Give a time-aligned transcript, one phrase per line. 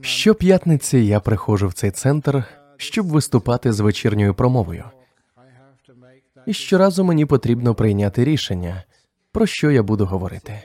[0.00, 2.44] Щоп'ятниці я приходжу в цей центр,
[2.76, 4.84] щоб виступати з вечірньою промовою.
[6.46, 8.84] І щоразу мені потрібно прийняти рішення,
[9.32, 10.62] про що я буду говорити.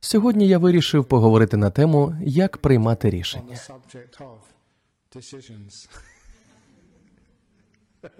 [0.00, 3.56] Сьогодні я вирішив поговорити на тему, як приймати рішення.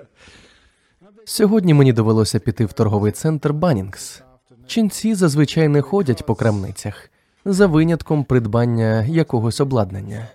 [1.25, 4.23] Сьогодні мені довелося піти в торговий центр Банінгс.
[4.71, 7.11] Ченці зазвичай не ходять по крамницях
[7.45, 10.29] за винятком придбання якогось обладнання.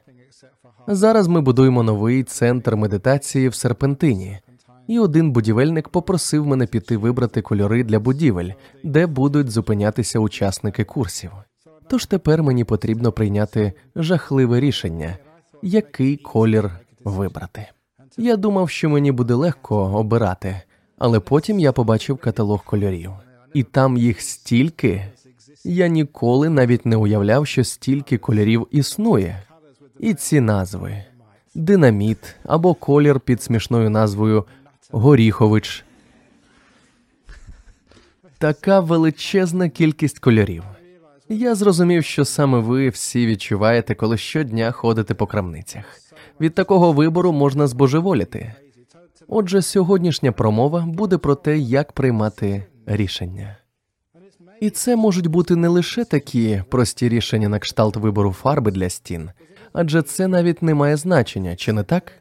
[0.87, 4.39] Зараз ми будуємо новий центр медитації в серпентині,
[4.87, 8.49] і один будівельник попросив мене піти вибрати кольори для будівель,
[8.83, 11.31] де будуть зупинятися учасники курсів.
[11.89, 15.17] Тож тепер мені потрібно прийняти жахливе рішення,
[15.61, 16.71] який колір
[17.03, 17.67] вибрати.
[18.17, 20.61] Я думав, що мені буде легко обирати,
[20.97, 23.11] але потім я побачив каталог кольорів,
[23.55, 25.05] і там їх стільки.
[25.63, 29.41] Я ніколи навіть не уявляв, що стільки кольорів існує.
[29.99, 31.03] І ці назви:
[31.55, 34.45] динаміт або колір під смішною назвою
[34.91, 35.85] Горіхович.
[38.37, 40.63] Така величезна кількість кольорів.
[41.29, 45.83] Я зрозумів, що саме ви всі відчуваєте, коли щодня ходите по крамницях.
[46.41, 48.53] Від такого вибору можна збожеволіти.
[49.27, 53.57] Отже, сьогоднішня промова буде про те, як приймати рішення.
[54.61, 59.29] І це можуть бути не лише такі прості рішення на кшталт вибору фарби для стін,
[59.73, 62.11] адже це навіть не має значення, чи не так?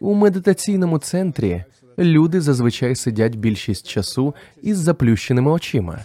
[0.00, 1.64] У медитаційному центрі
[1.98, 5.98] люди зазвичай сидять більшість часу із заплющеними очима,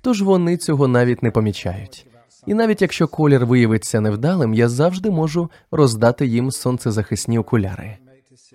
[0.00, 2.06] тож вони цього навіть не помічають.
[2.46, 7.96] І навіть якщо колір виявиться невдалим, я завжди можу роздати їм сонцезахисні окуляри.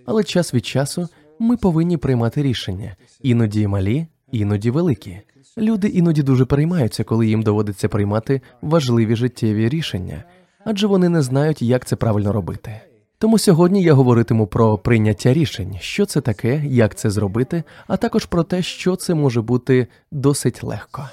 [0.06, 1.08] Але час від часу
[1.40, 5.20] ми повинні приймати рішення, іноді малі, іноді великі.
[5.58, 10.24] Люди іноді дуже переймаються, коли їм доводиться приймати важливі життєві рішення,
[10.66, 12.82] адже вони не знають, як це правильно робити.
[13.18, 18.26] Тому сьогодні я говоритиму про прийняття рішень, що це таке, як це зробити, а також
[18.26, 21.10] про те, що це може бути досить легко.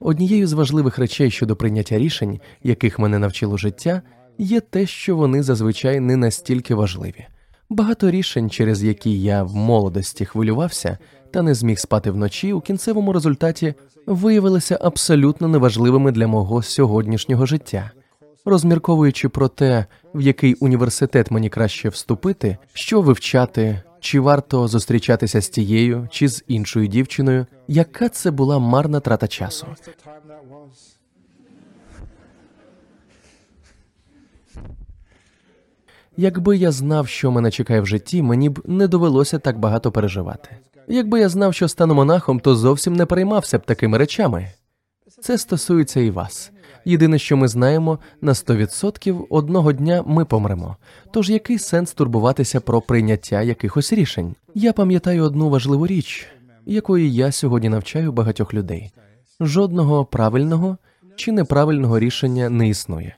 [0.00, 4.02] Однією з важливих речей щодо прийняття рішень, яких мене навчило життя,
[4.38, 7.26] є те, що вони зазвичай не настільки важливі.
[7.68, 10.98] Багато рішень, через які я в молодості хвилювався
[11.30, 13.74] та не зміг спати вночі, у кінцевому результаті
[14.06, 17.90] виявилися абсолютно неважливими для мого сьогоднішнього життя.
[18.44, 25.48] Розмірковуючи про те, в який університет мені краще вступити, що вивчати, чи варто зустрічатися з
[25.48, 29.66] тією чи з іншою дівчиною, яка це була марна трата часу.
[36.16, 40.50] Якби я знав, що мене чекає в житті, мені б не довелося так багато переживати.
[40.88, 44.52] Якби я знав, що стану монахом, то зовсім не переймався б такими речами.
[45.20, 46.52] Це стосується і вас.
[46.84, 50.76] Єдине, що ми знаємо, на 100% одного дня ми помремо.
[51.12, 54.34] Тож який сенс турбуватися про прийняття якихось рішень?
[54.54, 56.26] Я пам'ятаю одну важливу річ,
[56.66, 58.92] якої я сьогодні навчаю багатьох людей:
[59.40, 60.78] жодного правильного
[61.16, 63.16] чи неправильного рішення не існує.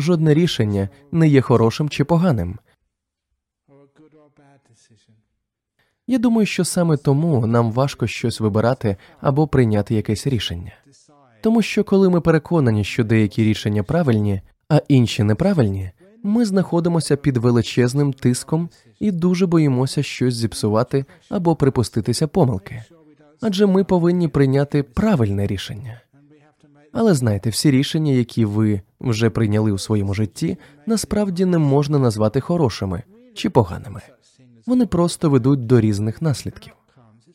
[0.00, 2.58] Жодне рішення не є хорошим чи поганим.
[6.06, 10.72] Я думаю, що саме тому нам важко щось вибирати або прийняти якесь рішення.
[11.40, 15.90] Тому що коли ми переконані, що деякі рішення правильні, а інші неправильні,
[16.22, 18.68] ми знаходимося під величезним тиском
[19.00, 22.82] і дуже боїмося щось зіпсувати або припуститися помилки.
[23.40, 26.00] Адже ми повинні прийняти правильне рішення.
[26.92, 32.40] Але знайте, всі рішення, які ви вже прийняли у своєму житті, насправді не можна назвати
[32.40, 33.02] хорошими
[33.34, 34.00] чи поганими.
[34.66, 36.72] Вони просто ведуть до різних наслідків.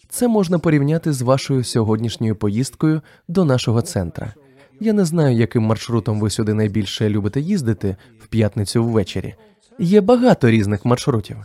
[0.10, 4.34] Це можна порівняти з вашою сьогоднішньою поїздкою до нашого центра.
[4.80, 9.36] Я не знаю, яким маршрутом ви сюди найбільше любите їздити в п'ятницю ввечері.
[9.80, 11.38] Є багато різних маршрутів.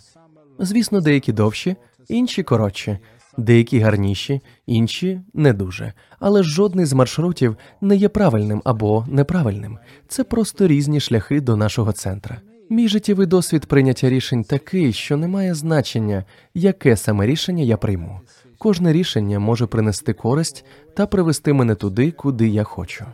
[0.58, 1.76] Звісно, деякі довші,
[2.08, 2.98] інші коротші,
[3.38, 5.93] деякі гарніші, інші не дуже.
[6.19, 9.78] Але жодний з маршрутів не є правильним або неправильним.
[10.09, 12.41] Це просто різні шляхи до нашого центра.
[12.71, 16.24] Мій життєвий досвід прийняття рішень такий, що не має значення,
[16.54, 18.21] яке саме рішення я прийму.
[18.59, 20.65] Кожне рішення може принести користь
[20.95, 23.04] та привести мене туди, куди я хочу.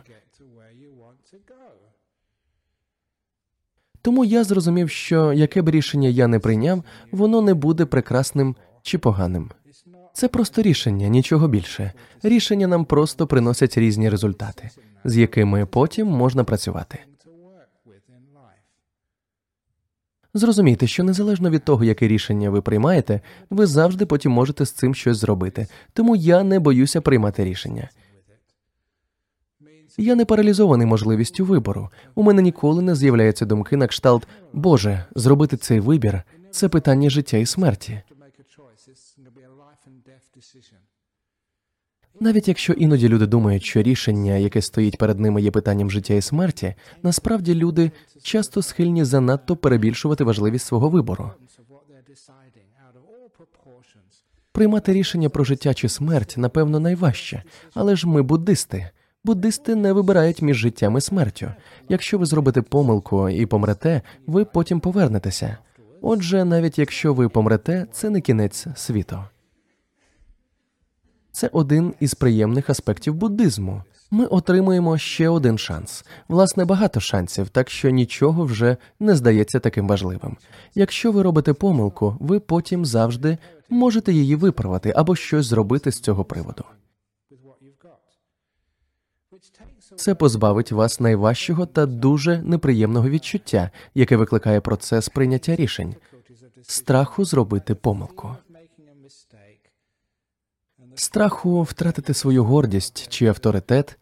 [4.01, 8.97] Тому я зрозумів, що яке б рішення я не прийняв, воно не буде прекрасним чи
[8.97, 9.51] поганим.
[10.15, 11.93] Це просто рішення, нічого більше.
[12.23, 14.69] Рішення нам просто приносять різні результати,
[15.03, 16.99] з якими потім можна працювати.
[20.33, 24.95] Зрозумійте, що незалежно від того, яке рішення ви приймаєте, ви завжди потім можете з цим
[24.95, 25.67] щось зробити.
[25.93, 27.89] Тому я не боюся приймати рішення.
[29.97, 31.89] Я не паралізований можливістю вибору.
[32.15, 37.37] У мене ніколи не з'являються думки на кшталт Боже, зробити цей вибір це питання життя
[37.37, 38.01] і смерті.
[42.19, 46.21] Навіть якщо іноді люди думають, що рішення, яке стоїть перед ними, є питанням життя і
[46.21, 46.73] смерті,
[47.03, 47.91] насправді люди
[48.21, 51.31] часто схильні занадто перебільшувати важливість свого вибору.
[54.51, 58.89] Приймати рішення про життя чи смерть, напевно, найважче, але ж ми буддисти.
[59.23, 61.51] Буддисти не вибирають між життям і смертю.
[61.89, 65.57] Якщо ви зробите помилку і помрете, ви потім повернетеся.
[66.01, 69.23] Отже, навіть якщо ви помрете, це не кінець світу.
[71.35, 73.83] Це один із приємних аспектів буддизму.
[74.11, 76.05] Ми отримуємо ще один шанс.
[76.27, 80.37] Власне, багато шансів, так що нічого вже не здається таким важливим.
[80.75, 83.37] Якщо ви робите помилку, ви потім завжди
[83.69, 86.63] можете її виправити або щось зробити з цього приводу.
[89.95, 95.95] Це позбавить вас найважчого та дуже неприємного відчуття, яке викликає процес прийняття рішень,
[96.61, 98.35] страху зробити помилку,
[100.95, 103.97] страху втратити свою гордість чи авторитет,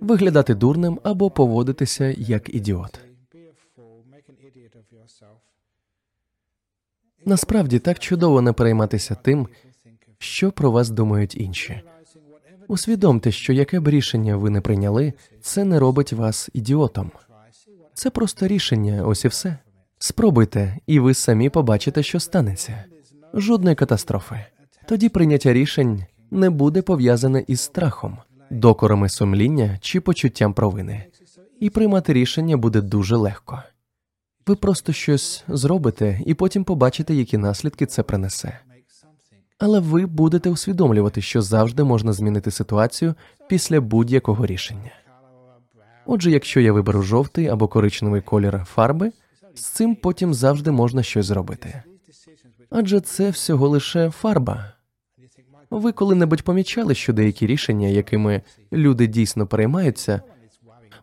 [0.00, 3.00] виглядати дурним або поводитися як ідіот.
[7.24, 9.48] Насправді так чудово не перейматися тим,
[10.18, 11.82] що про вас думають інші.
[12.68, 17.10] Усвідомте, що яке б рішення ви не прийняли, це не робить вас ідіотом.
[17.94, 19.58] Це просто рішення, ось і все.
[19.98, 22.84] Спробуйте, і ви самі побачите, що станеться.
[23.34, 24.44] Жодної катастрофи.
[24.88, 28.18] Тоді прийняття рішень не буде пов'язане із страхом,
[28.50, 31.04] докорами сумління чи почуттям провини.
[31.60, 33.62] І приймати рішення буде дуже легко.
[34.46, 38.58] Ви просто щось зробите і потім побачите, які наслідки це принесе.
[39.58, 43.14] Але ви будете усвідомлювати, що завжди можна змінити ситуацію
[43.48, 44.90] після будь-якого рішення.
[46.06, 49.12] Отже, якщо я виберу жовтий або коричневий колір фарби,
[49.54, 51.82] з цим потім завжди можна щось зробити.
[52.70, 54.72] Адже це всього лише фарба.
[55.70, 58.42] Ви коли-небудь помічали, що деякі рішення, якими
[58.72, 60.22] люди дійсно переймаються,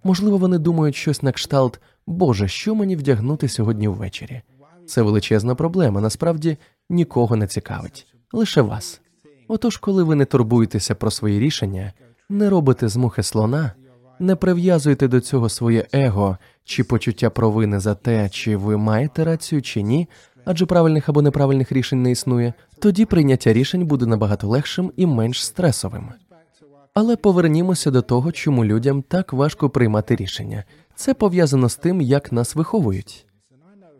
[0.03, 4.41] можливо, вони думають щось на кшталт Боже, що мені вдягнути сьогодні ввечері?
[4.87, 6.57] Це величезна проблема, насправді
[6.89, 9.01] нікого не цікавить, лише вас.
[9.47, 11.93] Отож, коли ви не турбуєтеся про свої рішення,
[12.29, 13.71] не робите з мухи слона,
[14.19, 19.61] не прив'язуєте до цього своє его чи почуття провини за те, чи ви маєте рацію
[19.61, 20.09] чи ні,
[20.45, 25.45] адже правильних або неправильних рішень не існує, тоді прийняття рішень буде набагато легшим і менш
[25.45, 26.09] стресовим.
[26.93, 30.63] Але повернімося до того, чому людям так важко приймати рішення.
[30.95, 33.25] Це пов'язано з тим, як нас виховують.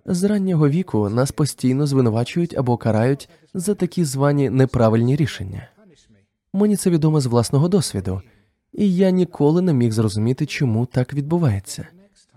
[0.06, 5.68] З раннього віку нас постійно звинувачують або карають за такі звані неправильні рішення.
[6.54, 8.22] Мені це відомо з власного досвіду,
[8.74, 11.88] і я ніколи не міг зрозуміти, чому так відбувається.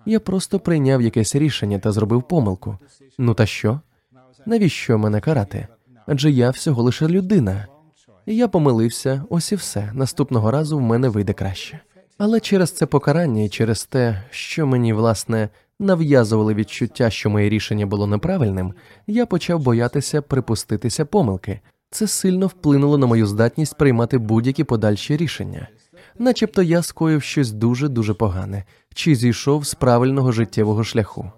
[0.07, 2.79] Я просто прийняв якесь рішення та зробив помилку.
[3.19, 3.81] Ну та що?
[4.47, 5.69] Навіщо мене карати?
[6.07, 7.67] Адже я всього лише людина.
[8.27, 9.91] І я помилився, ось і все.
[9.95, 11.81] Наступного разу в мене вийде краще.
[12.19, 15.49] Але через це покарання і через те, що мені власне
[15.81, 18.75] нав'язували відчуття, що моє рішення було неправильним,
[19.07, 21.61] я почав боятися припуститися помилки.
[21.91, 25.69] Це сильно вплинуло на мою здатність приймати будь-які подальші рішення,
[26.19, 28.65] начебто я скоїв щось дуже дуже погане,
[28.95, 31.33] чи зійшов з правильного життєвого шляху.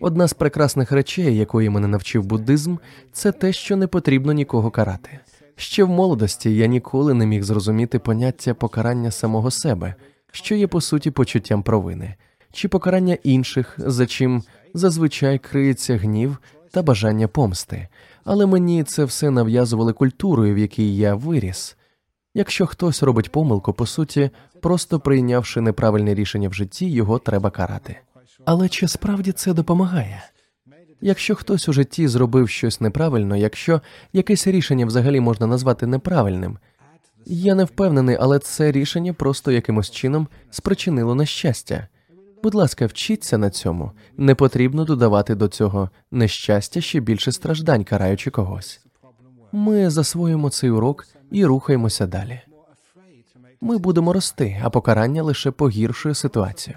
[0.00, 2.76] Одна з прекрасних речей, якої мене навчив буддизм,
[3.12, 5.18] це те, що не потрібно нікого карати.
[5.56, 9.94] Ще в молодості я ніколи не міг зрозуміти поняття покарання самого себе,
[10.32, 12.14] що є по суті почуттям провини,
[12.52, 14.42] чи покарання інших, за чим
[14.74, 16.38] зазвичай криється гнів
[16.70, 17.88] та бажання помсти.
[18.24, 21.76] Але мені це все нав'язували культурою, в якій я виріс.
[22.34, 27.96] Якщо хтось робить помилку, по суті, просто прийнявши неправильне рішення в житті, його треба карати.
[28.44, 30.22] Але чи справді це допомагає?
[31.00, 33.80] Якщо хтось у житті зробив щось неправильно, якщо
[34.12, 36.58] якесь рішення взагалі можна назвати неправильним,
[37.26, 41.88] я не впевнений, але це рішення просто якимось чином спричинило нещастя.
[42.42, 43.92] Будь ласка, вчіться на цьому.
[44.16, 48.80] Не потрібно додавати до цього нещастя ще більше страждань, караючи когось.
[49.52, 52.40] Ми засвоїмо цей урок і рухаємося далі.
[53.60, 56.76] Ми будемо рости, а покарання лише погіршує ситуацію.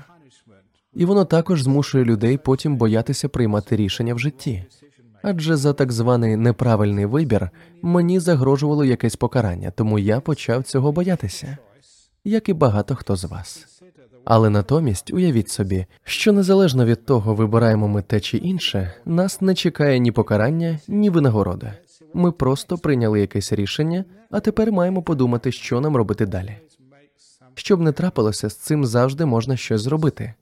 [0.94, 4.64] І воно також змушує людей потім боятися приймати рішення в житті.
[5.22, 7.50] Адже за так званий неправильний вибір
[7.82, 11.58] мені загрожувало якесь покарання, тому я почав цього боятися,
[12.24, 13.66] як і багато хто з вас.
[14.26, 19.56] Але натомість уявіть собі, що незалежно від того, вибираємо ми те чи інше, нас не
[19.56, 21.74] чекає ні покарання, ні винагорода.
[22.14, 26.58] Ми просто прийняли якесь рішення, а тепер маємо подумати, що нам робити далі.
[27.54, 30.34] Щоб не трапилося, з цим завжди можна щось зробити.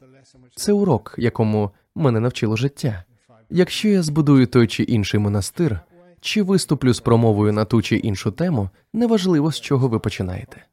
[0.55, 3.03] Це урок, якому мене навчило життя.
[3.49, 5.79] Якщо я збудую той чи інший монастир,
[6.21, 10.65] чи виступлю з промовою на ту чи іншу тему, неважливо, з чого ви починаєте.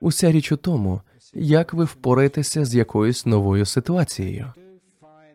[0.00, 1.00] Уся річ у тому,
[1.34, 4.52] як ви впораєтеся з якоюсь новою ситуацією.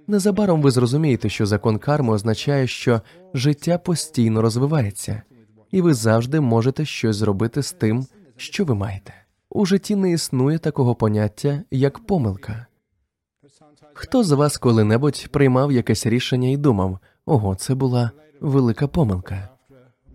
[0.08, 3.02] Незабаром ви зрозумієте, що закон карми означає, що
[3.34, 5.22] життя постійно розвивається,
[5.72, 8.06] і ви завжди можете щось зробити з тим,
[8.38, 9.14] що ви маєте.
[9.50, 12.66] У житті не існує такого поняття, як помилка.
[14.02, 19.50] Хто з вас коли-небудь приймав якесь рішення і думав, ого, це була велика помилка.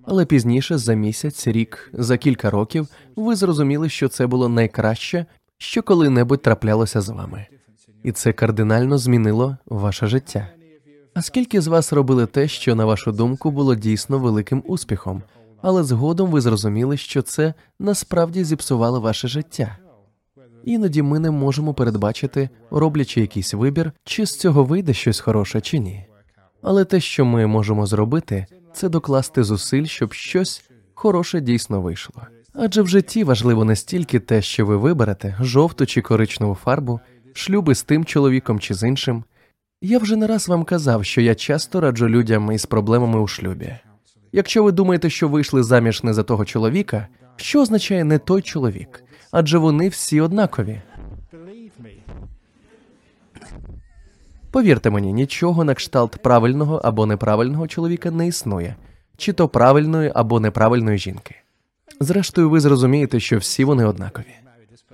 [0.05, 5.27] Але пізніше, за місяць, рік, за кілька років, ви зрозуміли, що це було найкраще,
[5.59, 7.47] що коли-небудь траплялося з вами,
[8.03, 10.49] і це кардинально змінило ваше життя.
[11.15, 15.23] А скільки з вас робили те, що, на вашу думку, було дійсно великим успіхом,
[15.63, 19.79] але згодом ви зрозуміли, що це насправді зіпсувало ваше життя?
[20.67, 25.79] Іноді ми не можемо передбачити, роблячи якийсь вибір, чи з цього вийде щось хороше чи
[25.79, 26.07] ні.
[26.63, 32.23] Але те, що ми можемо зробити, це докласти зусиль, щоб щось хороше дійсно вийшло.
[32.53, 37.01] Адже в житті важливо не стільки те, що ви виберете жовту чи коричневу фарбу,
[37.33, 39.25] шлюби з тим чоловіком чи з іншим.
[39.83, 43.77] Я вже не раз вам казав, що я часто раджу людям із проблемами у шлюбі.
[44.33, 49.05] Якщо ви думаєте, що вийшли заміж не за того чоловіка, що означає не той чоловік?
[49.37, 50.81] Адже вони всі однакові.
[54.51, 58.77] Повірте мені, нічого на кшталт правильного або неправильного чоловіка не існує,
[59.17, 61.35] чи то правильної або неправильної жінки.
[62.01, 64.35] Зрештою, ви зрозумієте, що всі вони однакові.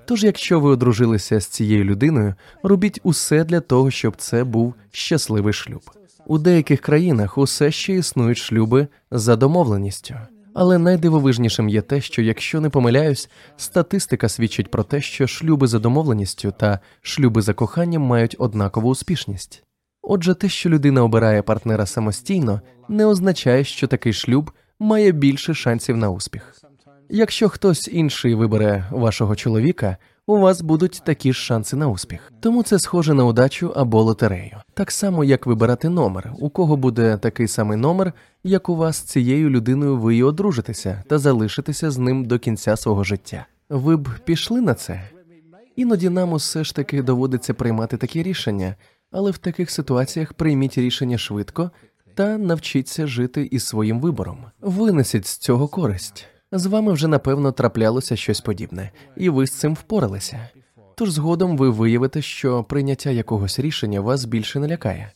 [0.05, 5.53] Тож, якщо ви одружилися з цією людиною, робіть усе для того, щоб це був щасливий
[5.53, 5.83] шлюб.
[6.27, 10.15] У деяких країнах усе ще існують шлюби за домовленістю.
[10.55, 15.79] Але найдивовижнішим є те, що якщо не помиляюсь, статистика свідчить про те, що шлюби за
[15.79, 19.65] домовленістю та шлюби за коханням мають однакову успішність.
[20.03, 25.97] Отже, те, що людина обирає партнера самостійно, не означає, що такий шлюб має більше шансів
[25.97, 26.55] на успіх.
[27.09, 32.33] Якщо хтось інший вибере вашого чоловіка, у вас будуть такі ж шанси на успіх.
[32.41, 34.57] Тому це схоже на удачу або лотерею.
[34.75, 38.13] Так само, як вибирати номер, у кого буде такий самий номер,
[38.45, 43.05] як у вас цією людиною ви й одружитеся та залишитеся з ним до кінця свого
[43.05, 43.47] життя.
[43.69, 45.03] Ви б пішли на це?
[45.77, 48.75] Іноді нам усе ж таки доводиться приймати такі рішення,
[49.13, 51.71] але в таких ситуаціях прийміть рішення швидко
[52.15, 54.39] та навчіться жити із своїм вибором.
[54.61, 56.27] Винесіть з цього користь.
[56.53, 60.49] З вами вже напевно траплялося щось подібне, і ви з цим впоралися.
[60.95, 65.13] Тож згодом ви виявите, що прийняття якогось рішення вас більше не лякає.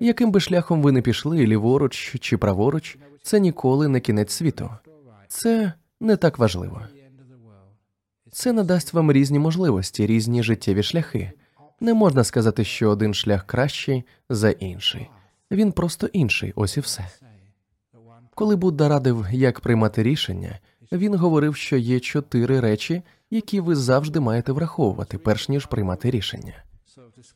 [0.00, 4.70] Яким би шляхом ви не пішли, ліворуч чи праворуч, це ніколи не кінець світу.
[5.28, 6.82] Це не так важливо.
[8.32, 11.32] Це надасть вам різні можливості, різні життєві шляхи.
[11.80, 15.10] Не можна сказати, що один шлях кращий за інший.
[15.50, 17.08] Він просто інший, ось і все.
[18.34, 20.58] Коли Будда радив, як приймати рішення,
[20.92, 26.64] він говорив, що є чотири речі, які ви завжди маєте враховувати, перш ніж приймати рішення.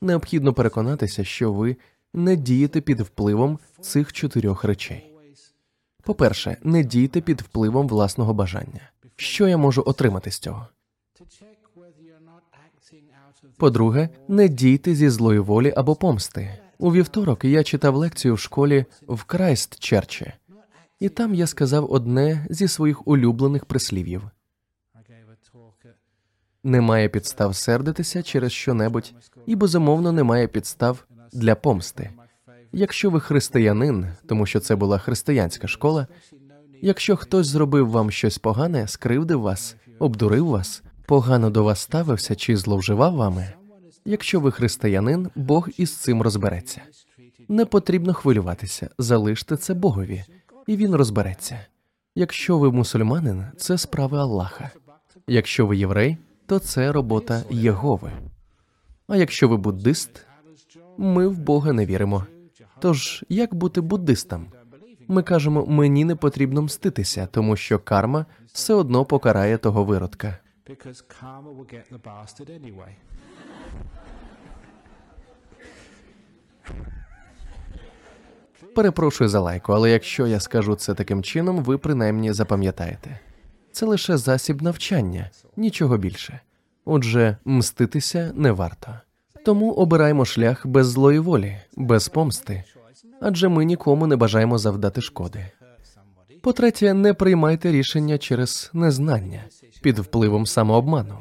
[0.01, 1.77] Необхідно переконатися, що ви
[2.15, 5.15] не дієте під впливом цих чотирьох речей.
[6.03, 8.91] По-перше, не дійте під впливом власного бажання.
[9.17, 10.67] Що я можу отримати з цього?
[13.57, 16.59] По-друге, не дійте зі злої волі або помсти.
[16.79, 20.33] У вівторок я читав лекцію в школі в Крайстчерчі,
[21.01, 24.23] і там я сказав одне зі своїх улюблених прислів'їв:
[26.65, 29.15] немає підстав сердитися через що-небудь,
[29.47, 32.11] і безумовно немає підстав для помсти.
[32.73, 36.07] Якщо ви християнин, тому що це була християнська школа,
[36.83, 42.57] якщо хтось зробив вам щось погане, скривдив вас, обдурив вас, погано до вас ставився чи
[42.57, 43.53] зловживав вами.
[44.05, 46.83] Якщо ви християнин, Бог із цим розбереться.
[47.49, 50.25] Не потрібно хвилюватися, залиште це Богові,
[50.69, 51.61] і він розбереться.
[52.15, 54.71] Якщо ви мусульманин, це справи Аллаха.
[55.27, 58.13] Якщо ви єврей, то це робота Єгови.
[59.07, 60.27] А якщо ви буддист,
[60.99, 62.27] ми в Бога не віримо.
[62.81, 64.47] Тож як бути буддистом?
[65.09, 70.39] Ми кажемо, мені не потрібно мститися, тому що карма все одно покарає того виродка.
[78.79, 83.19] Перепрошую за лайку, але якщо я скажу це таким чином, ви принаймні запам'ятаєте.
[83.73, 86.41] Це лише засіб навчання, нічого більше.
[86.85, 88.95] Отже, мститися не варто.
[89.45, 92.65] Тому обираємо шлях без злої волі, без помсти,
[93.21, 95.47] адже ми нікому не бажаємо завдати шкоди.
[96.43, 99.45] По-третє, не приймайте рішення через незнання
[99.83, 101.15] під впливом самообману.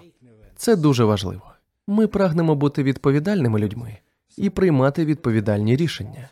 [0.55, 1.51] Це дуже важливо.
[1.87, 3.97] Ми прагнемо бути відповідальними людьми
[4.37, 6.29] і приймати відповідальні рішення.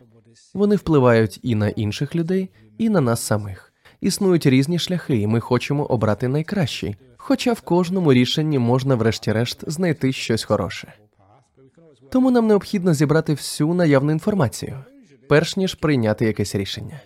[0.54, 3.74] Вони впливають і на інших людей, і на нас самих.
[4.02, 6.96] Існують різні шляхи, і ми хочемо обрати найкращий.
[7.18, 10.94] Хоча в кожному рішенні можна, врешті-решт, знайти щось хороше.
[12.12, 14.84] Тому нам необхідно зібрати всю наявну інформацію,
[15.30, 17.02] перш ніж прийняти якесь рішення.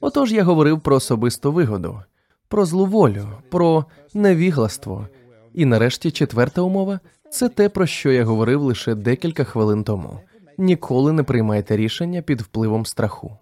[0.00, 2.02] Отож я говорив про особисту вигоду,
[2.48, 5.08] про злу волю, про невігластво.
[5.54, 7.00] І нарешті четверта умова
[7.34, 10.20] це те, про що я говорив лише декілька хвилин тому.
[10.58, 13.36] Ніколи не приймайте рішення під впливом страху.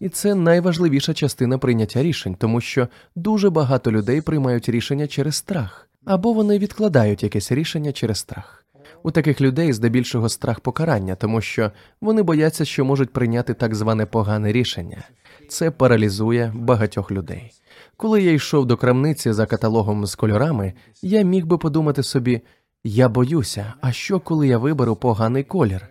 [0.00, 5.88] І це найважливіша частина прийняття рішень, тому що дуже багато людей приймають рішення через страх,
[6.04, 8.64] або вони відкладають якесь рішення через страх.
[9.02, 14.06] У таких людей здебільшого страх покарання, тому що вони бояться, що можуть прийняти так зване
[14.06, 15.04] погане рішення.
[15.48, 17.52] Це паралізує багатьох людей.
[17.96, 20.72] Коли я йшов до крамниці за каталогом з кольорами,
[21.02, 22.40] я міг би подумати собі:
[22.84, 25.88] я боюся, а що коли я виберу поганий колір?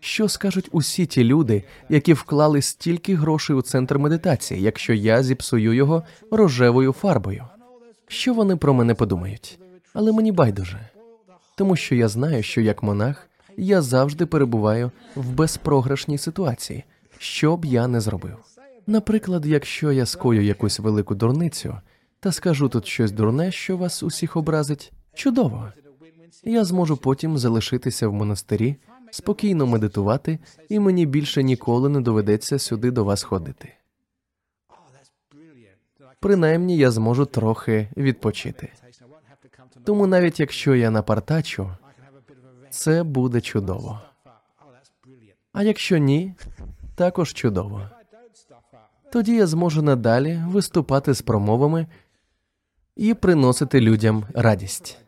[0.00, 5.72] Що скажуть усі ті люди, які вклали стільки грошей у центр медитації, якщо я зіпсую
[5.72, 7.44] його рожевою фарбою?
[8.08, 9.58] Що вони про мене подумають?
[9.94, 10.88] Але мені байдуже,
[11.56, 16.84] тому що я знаю, що як монах я завжди перебуваю в безпрограшній ситуації,
[17.18, 18.36] що б я не зробив.
[18.86, 21.78] Наприклад, якщо я скою якусь велику дурницю
[22.20, 25.72] та скажу тут щось дурне, що вас усіх образить, чудово.
[26.44, 28.76] Я зможу потім залишитися в монастирі,
[29.10, 33.72] спокійно медитувати, і мені більше ніколи не доведеться сюди до вас ходити.
[36.20, 38.72] Принаймні я зможу трохи відпочити.
[39.84, 41.70] Тому навіть якщо я напартачу,
[42.70, 44.00] це буде чудово.
[45.52, 46.34] А якщо ні,
[46.94, 47.90] також чудово.
[49.12, 51.86] Тоді я зможу надалі виступати з промовами
[52.96, 54.98] і приносити людям радість.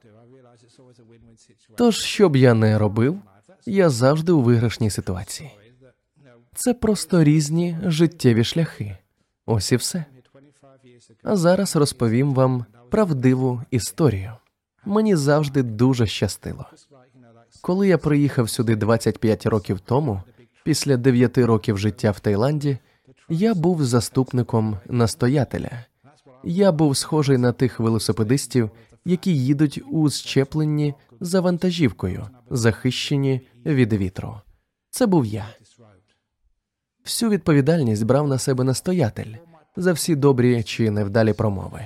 [1.77, 3.19] Тож, що б я не робив,
[3.67, 5.51] я завжди у виграшній ситуації.
[6.55, 8.99] Це просто різні життєві шляхи.
[9.47, 10.05] Ось і все.
[11.23, 14.33] А зараз розповім вам правдиву історію.
[14.85, 16.67] Мені завжди дуже щастило.
[17.61, 20.23] Коли я приїхав сюди 25 років тому,
[20.65, 22.79] після 9 років життя в Таїланді,
[23.29, 25.71] я був заступником настоятеля.
[26.45, 28.71] Я був схожий на тих велосипедистів,
[29.05, 34.41] які їдуть у щепленні за вантажівкою, захищені від вітру.
[34.91, 35.47] Це був я.
[37.05, 39.35] Всю відповідальність брав на себе настоятель
[39.77, 41.81] за всі добрі чи невдалі промови.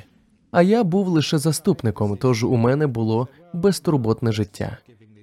[0.50, 4.78] А я був лише заступником, тож у мене було безтурботне життя.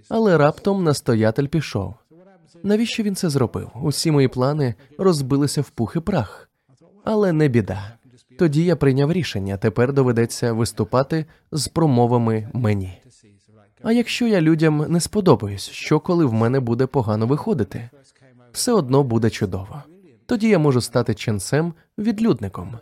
[0.09, 1.93] Але раптом настоятель пішов.
[2.63, 3.69] Навіщо він це зробив?
[3.83, 6.49] Усі мої плани розбилися в пух і прах.
[7.03, 7.97] Але не біда.
[8.39, 9.57] Тоді я прийняв рішення.
[9.57, 13.01] Тепер доведеться виступати з промовами мені.
[13.85, 17.89] А якщо я людям не сподобаюсь, що коли в мене буде погано виходити,
[18.51, 19.83] все одно буде чудово.
[20.25, 22.79] Тоді я можу стати ченцем відлюдником.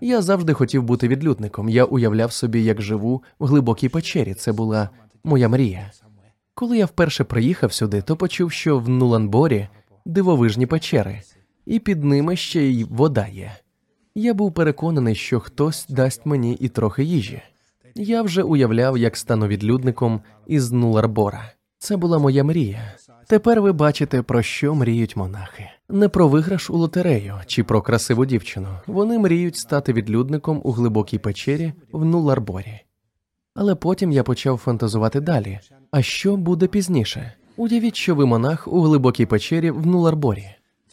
[0.00, 1.68] Я завжди хотів бути відлюдником.
[1.68, 4.34] Я уявляв собі, як живу в глибокій печері.
[4.34, 4.90] Це була
[5.24, 5.90] моя мрія.
[6.54, 9.68] Коли я вперше приїхав сюди, то почув, що в Нуланборі
[10.04, 11.22] дивовижні печери,
[11.66, 13.52] і під ними ще й вода є.
[14.14, 17.42] Я був переконаний, що хтось дасть мені і трохи їжі.
[17.94, 21.52] Я вже уявляв, як стану відлюдником із Нуларбора.
[21.78, 22.94] Це була моя мрія.
[23.26, 25.70] Тепер ви бачите, про що мріють монахи.
[25.88, 28.68] Не про виграш у лотерею чи про красиву дівчину.
[28.86, 32.80] Вони мріють стати відлюдником у глибокій печері в Нуларборі.
[33.54, 35.58] Але потім я почав фантазувати далі.
[35.90, 37.32] А що буде пізніше?
[37.56, 40.46] Уявіть, що ви монах у глибокій печері в Нуларборі.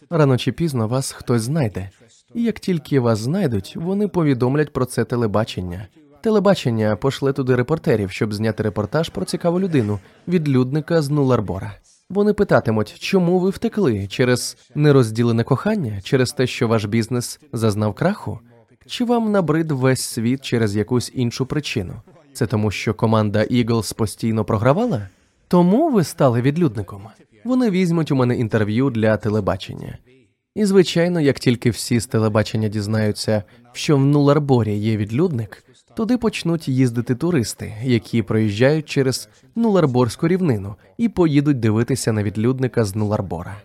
[0.09, 1.89] Рано чи пізно вас хтось знайде,
[2.33, 5.87] і як тільки вас знайдуть, вони повідомлять про це телебачення.
[6.27, 11.73] Телебачення пошле туди репортерів, щоб зняти репортаж про цікаву людину відлюдника з Нуларбора.
[12.09, 18.39] Вони питатимуть, чому ви втекли через нерозділене кохання, через те, що ваш бізнес зазнав краху,
[18.85, 21.93] чи вам набрид весь світ через якусь іншу причину?
[22.33, 25.09] Це тому, що команда Eagles постійно програвала?
[25.47, 27.01] Тому ви стали відлюдником.
[27.43, 29.97] Вони візьмуть у мене інтерв'ю для телебачення.
[30.57, 33.43] І, звичайно, як тільки всі з телебачення дізнаються,
[33.73, 41.09] що в Нуларборі є відлюдник, туди почнуть їздити туристи, які проїжджають через Нуларборську рівнину і
[41.09, 43.57] поїдуть дивитися на відлюдника з Нуларбора.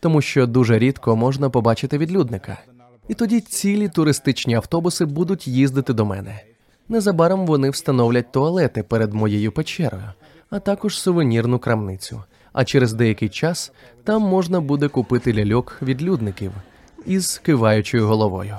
[0.00, 2.58] Тому що дуже рідко можна побачити відлюдника.
[3.08, 6.40] І тоді цілі туристичні автобуси будуть їздити до мене.
[6.88, 10.12] Незабаром вони встановлять туалети перед моєю печерою,
[10.50, 12.22] а також сувенірну крамницю.
[12.56, 13.72] А через деякий час
[14.04, 16.52] там можна буде купити ляльок відлюдників
[17.06, 18.56] із киваючою головою.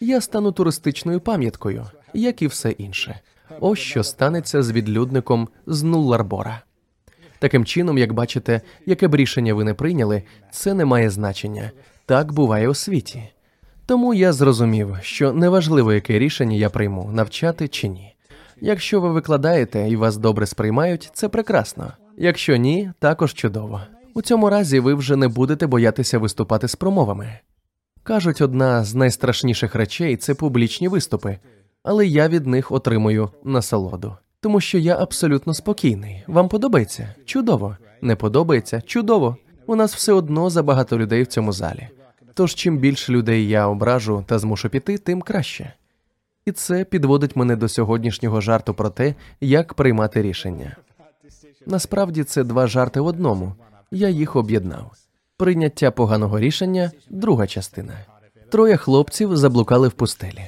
[0.00, 3.20] Я стану туристичною пам'яткою, як і все інше.
[3.60, 6.62] Ось що станеться з відлюдником з Нулларбора.
[7.38, 11.70] Таким чином, як бачите, яке б рішення ви не прийняли, це не має значення.
[12.06, 13.22] Так буває у світі.
[13.86, 18.14] Тому я зрозумів, що неважливо, яке рішення я прийму, навчати чи ні.
[18.60, 21.92] Якщо ви викладаєте і вас добре сприймають, це прекрасно.
[22.18, 23.80] Якщо ні, також чудово.
[24.14, 27.38] У цьому разі ви вже не будете боятися виступати з промовами.
[28.02, 31.38] Кажуть, одна з найстрашніших речей це публічні виступи,
[31.82, 34.16] але я від них отримую насолоду.
[34.40, 36.22] Тому що я абсолютно спокійний.
[36.26, 37.14] Вам подобається?
[37.24, 37.76] Чудово.
[38.02, 38.80] Не подобається?
[38.80, 39.36] Чудово.
[39.66, 41.88] У нас все одно забагато людей в цьому залі.
[42.34, 45.72] Тож чим більше людей я ображу та змушу піти, тим краще.
[46.46, 50.76] І це підводить мене до сьогоднішнього жарту про те, як приймати рішення.
[51.70, 53.54] Насправді це два жарти в одному.
[53.90, 54.92] Я їх об'єднав.
[55.36, 57.94] Прийняття поганого рішення друга частина.
[58.50, 60.44] Троє хлопців заблукали в пустелі.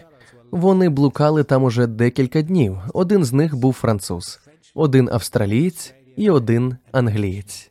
[0.51, 2.79] Вони блукали там уже декілька днів.
[2.95, 4.41] Один з них був француз,
[4.75, 7.71] один австралієць і один англієць.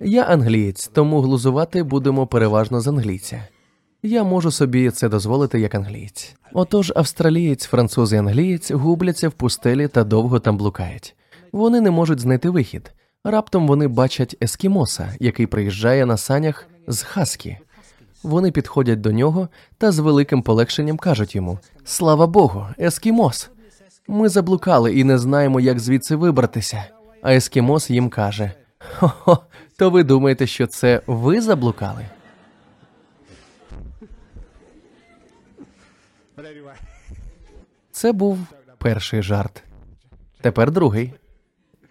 [0.00, 3.48] Я англієць, тому глузувати будемо переважно з англійця.
[4.02, 6.36] Я можу собі це дозволити як англієць.
[6.52, 11.16] Отож, австралієць, француз і англієць губляться в пустелі та довго там блукають.
[11.52, 12.92] Вони не можуть знайти вихід.
[13.24, 17.58] Раптом вони бачать ескімоса, який приїжджає на санях з хаскі.
[18.22, 23.50] Вони підходять до нього та з великим полегшенням кажуть йому: Слава Богу, ескімос!
[24.08, 26.84] Ми заблукали і не знаємо, як звідси вибратися.
[27.22, 29.38] А ескімос їм каже: Хо-хо,
[29.78, 32.06] то ви думаєте, що це ви заблукали?
[37.92, 38.38] Це був
[38.78, 39.62] перший жарт.
[40.40, 41.12] Тепер другий.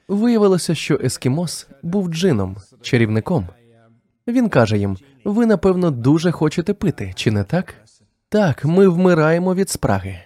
[0.08, 3.48] Виявилося, що ескімос був джином, чарівником.
[4.28, 7.76] Він каже їм: ви, напевно, дуже хочете пити, чи не так?
[8.30, 10.20] Так, ми вмираємо від спраги.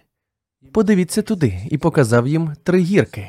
[0.72, 3.28] Подивіться туди і показав їм три гірки,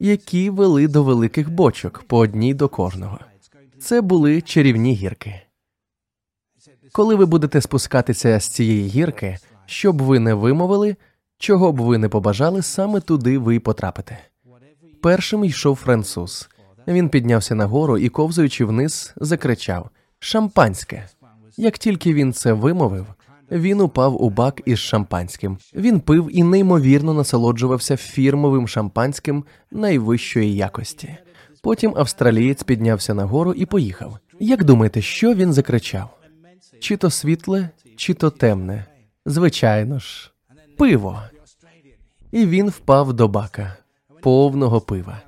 [0.00, 3.18] які вели до великих бочок по одній до кожного.
[3.80, 5.40] Це були чарівні гірки.
[6.92, 10.96] Коли ви будете спускатися з цієї гірки, що б ви не вимовили,
[11.38, 14.18] чого б ви не побажали, саме туди ви й потрапите.
[15.04, 16.48] Першим йшов француз.
[16.88, 21.08] Він піднявся нагору і, ковзуючи вниз, закричав Шампанське.
[21.56, 23.06] Як тільки він це вимовив,
[23.50, 25.58] він упав у бак із шампанським.
[25.74, 31.16] Він пив і неймовірно насолоджувався фірмовим шампанським найвищої якості.
[31.62, 34.18] Потім австралієць піднявся нагору і поїхав.
[34.40, 36.18] Як думаєте, що він закричав?
[36.80, 38.86] Чи то світле, чи то темне?
[39.26, 40.32] Звичайно ж,
[40.78, 41.22] пиво.
[42.32, 43.76] І він впав до бака
[44.24, 45.22] повного пива.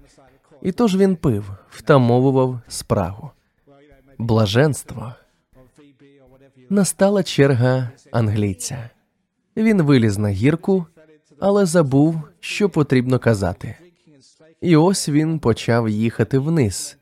[0.63, 3.31] І тож він пив, втамовував спрагу.
[4.19, 5.13] Блаженство.
[6.71, 8.91] Настала черга англійця.
[9.57, 10.87] Він виліз на гірку,
[11.41, 13.77] але забув, що потрібно казати.
[14.61, 16.97] І ось він почав їхати вниз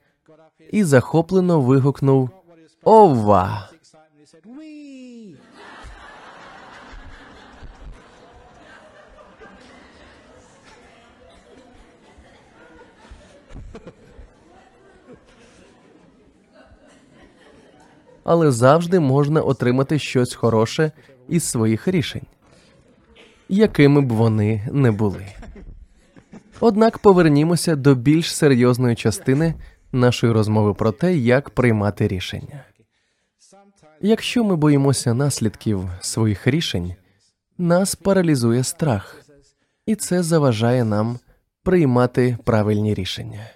[0.71, 2.31] і захоплено вигукнув
[2.83, 3.71] Ова!
[18.25, 20.93] Але завжди можна отримати щось хороше
[21.29, 22.27] із своїх рішень,
[23.49, 25.27] якими б вони не були.
[26.61, 29.55] Однак повернімося до більш серйозної частини
[29.93, 32.65] нашої розмови про те, як приймати рішення.
[34.01, 36.95] Якщо ми боїмося наслідків своїх рішень,
[37.59, 39.23] нас паралізує страх,
[39.87, 41.19] і це заважає нам
[41.63, 43.51] приймати правильні рішення.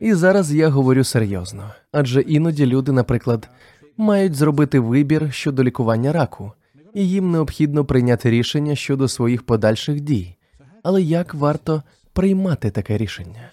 [0.00, 3.48] І зараз я говорю серйозно, адже іноді люди, наприклад,
[3.96, 6.52] мають зробити вибір щодо лікування раку,
[6.94, 10.36] і їм необхідно прийняти рішення щодо своїх подальших дій.
[10.82, 11.82] Але як варто
[12.12, 13.50] приймати таке рішення?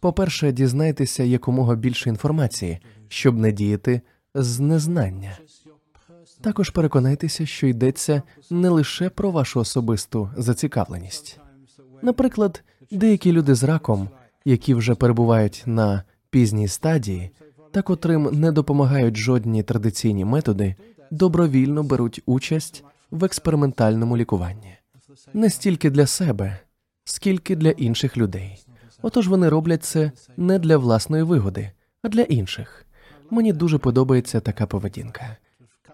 [0.00, 4.00] По-перше, дізнайтеся якомога більше інформації, щоб не діяти
[4.34, 5.38] з незнання.
[6.40, 11.40] Також переконайтеся, що йдеться не лише про вашу особисту зацікавленість.
[12.02, 14.08] Наприклад, деякі люди з раком
[14.44, 17.30] які вже перебувають на пізній стадії,
[17.72, 20.74] та котрим не допомагають жодні традиційні методи,
[21.10, 24.76] добровільно беруть участь в експериментальному лікуванні
[25.34, 26.58] не стільки для себе,
[27.04, 28.64] скільки для інших людей.
[29.02, 31.70] Отож вони роблять це не для власної вигоди,
[32.02, 32.86] а для інших.
[33.30, 35.36] Мені дуже подобається така поведінка.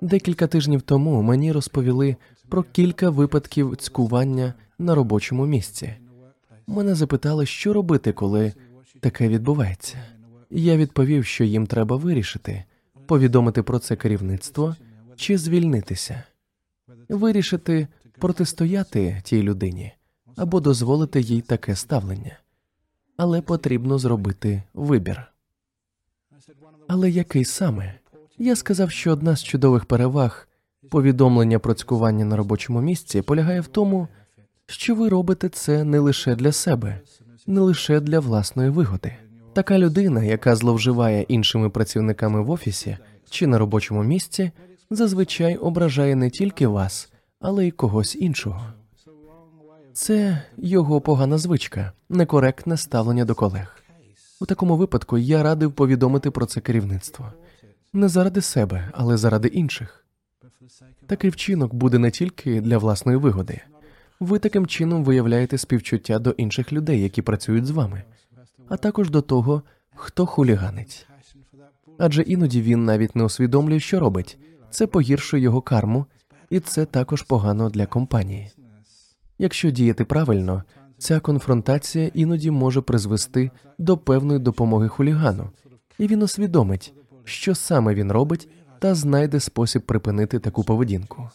[0.00, 2.16] Декілька тижнів тому мені розповіли
[2.48, 5.94] про кілька випадків цькування на робочому місці.
[6.66, 8.52] Мене запитали, що робити, коли
[9.00, 9.98] таке відбувається.
[10.50, 12.64] Я відповів, що їм треба вирішити,
[13.07, 14.76] повідомити про це керівництво
[15.16, 16.22] чи звільнитися.
[17.09, 19.92] вирішити протистояти тій людині
[20.37, 22.38] або дозволити їй таке ставлення.
[23.16, 25.33] Але потрібно зробити вибір.
[26.88, 27.94] Але який саме?
[28.38, 30.48] Я сказав, що одна з чудових переваг
[30.90, 34.09] повідомлення про цькування на робочому місці полягає в тому,
[34.66, 37.00] що ви робите це не лише для себе,
[37.46, 39.16] не лише для власної вигоди.
[39.52, 42.98] Така людина, яка зловживає іншими працівниками в офісі
[43.31, 44.50] чи на робочому місці,
[44.90, 48.62] зазвичай ображає не тільки вас, але й когось іншого.
[49.92, 53.83] Це його погана звичка, некоректне ставлення до колег.
[54.40, 57.33] У такому випадку я радив повідомити про це керівництво
[57.96, 60.07] не заради себе, але заради інших.
[61.07, 63.61] Такий вчинок буде не тільки для власної вигоди.
[64.20, 68.02] Ви таким чином виявляєте співчуття до інших людей, які працюють з вами,
[68.68, 69.62] а також до того,
[69.94, 71.07] хто хуліганить.
[71.98, 74.38] Адже іноді він навіть не усвідомлює, що робить.
[74.70, 76.07] Це погіршує його карму,
[76.50, 78.50] і це також погано для компанії.
[79.38, 80.62] Якщо діяти правильно,
[80.98, 85.50] ця конфронтація іноді може призвести до певної допомоги хулігану,
[85.98, 88.48] і він усвідомить, що саме він робить,
[88.79, 91.31] та знайде спосіб припинити таку поведінку.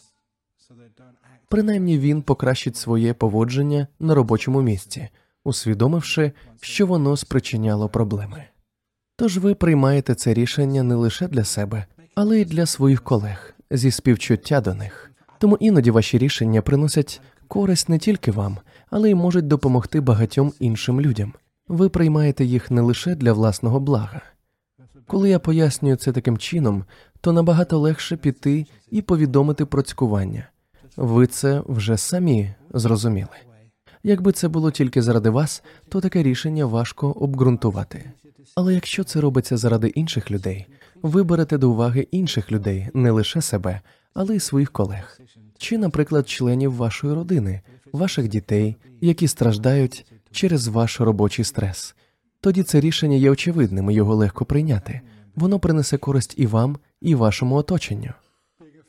[1.52, 5.08] Принаймні він покращить своє поводження на робочому місці,
[5.44, 8.44] усвідомивши, що воно спричиняло проблеми.
[9.16, 13.90] Тож ви приймаєте це рішення не лише для себе, але й для своїх колег зі
[13.90, 15.10] співчуття до них.
[15.38, 18.58] Тому іноді ваші рішення приносять користь не тільки вам,
[18.90, 21.32] але й можуть допомогти багатьом іншим людям.
[21.68, 24.20] Ви приймаєте їх не лише для власного блага.
[25.06, 26.84] Коли я пояснюю це таким чином,
[27.20, 30.48] то набагато легше піти і повідомити про цькування.
[30.96, 33.36] Ви це вже самі зрозуміли.
[34.02, 38.10] Якби це було тільки заради вас, то таке рішення важко обґрунтувати.
[38.54, 40.66] Але якщо це робиться заради інших людей,
[41.02, 43.80] ви берете до уваги інших людей, не лише себе,
[44.14, 45.20] але й своїх колег,
[45.58, 47.60] чи, наприклад, членів вашої родини,
[47.92, 51.94] ваших дітей, які страждають через ваш робочий стрес.
[52.40, 55.00] Тоді це рішення є очевидним, і його легко прийняти.
[55.36, 58.10] Воно принесе користь і вам, і вашому оточенню.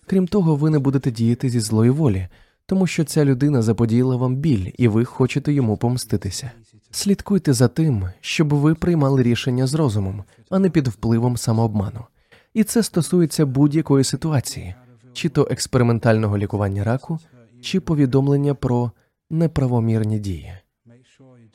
[0.06, 2.28] Крім того, ви не будете діяти зі злої волі,
[2.66, 6.52] тому що ця людина заподіяла вам біль, і ви хочете йому помститися.
[6.92, 12.06] Слідкуйте за тим, щоб ви приймали рішення з розумом, а не під впливом самообману.
[12.54, 14.76] І це стосується будь-якої ситуації,
[15.14, 17.20] чи то експериментального лікування раку,
[17.62, 18.92] чи повідомлення про
[19.30, 20.54] неправомірні дії.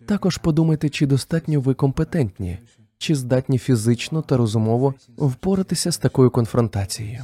[0.07, 2.59] Також подумайте, чи достатньо ви компетентні,
[2.99, 7.23] чи здатні фізично та розумово впоратися з такою конфронтацією,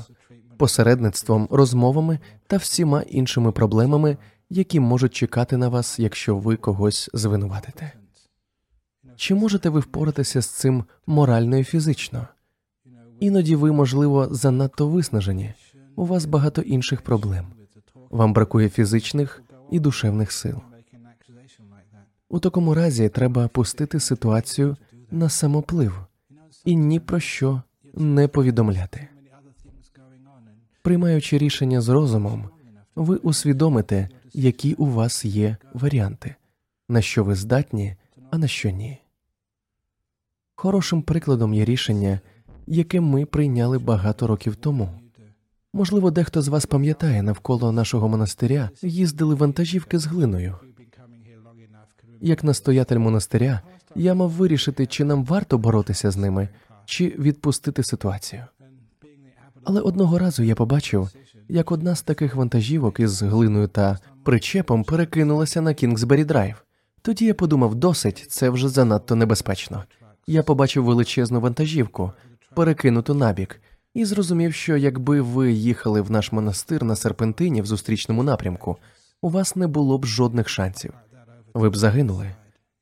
[0.56, 4.16] посередництвом, розмовами та всіма іншими проблемами,
[4.50, 7.92] які можуть чекати на вас, якщо ви когось звинуватите.
[9.16, 12.28] Чи можете ви впоратися з цим морально і фізично?
[13.20, 15.54] Іноді ви, можливо, занадто виснажені,
[15.96, 17.46] у вас багато інших проблем.
[18.10, 20.60] Вам бракує фізичних і душевних сил.
[22.28, 24.76] У такому разі треба пустити ситуацію
[25.10, 26.06] на самоплив
[26.64, 27.62] і ні про що
[27.94, 29.08] не повідомляти.
[30.84, 32.48] Приймаючи рішення з розумом,
[32.96, 36.34] ви усвідомите, які у вас є варіанти,
[36.88, 37.96] на що ви здатні,
[38.30, 38.98] а на що ні.
[40.54, 42.20] Хорошим прикладом є рішення,
[42.66, 44.88] яке ми прийняли багато років тому.
[45.72, 50.56] Можливо, дехто з вас пам'ятає, навколо нашого монастиря їздили вантажівки з глиною.
[52.20, 53.60] Як настоятель монастиря,
[53.94, 56.48] я мав вирішити, чи нам варто боротися з ними,
[56.84, 58.44] чи відпустити ситуацію.
[59.64, 61.08] Але одного разу я побачив,
[61.48, 66.64] як одна з таких вантажівок із глиною та причепом перекинулася на Кінгсбері Драйв.
[67.02, 69.84] Тоді я подумав, досить, це вже занадто небезпечно.
[70.26, 72.12] Я побачив величезну вантажівку,
[72.54, 73.60] перекинуту набік,
[73.94, 78.76] і зрозумів, що якби ви їхали в наш монастир на серпентині в зустрічному напрямку,
[79.22, 80.92] у вас не було б жодних шансів.
[81.54, 82.30] Ви б загинули.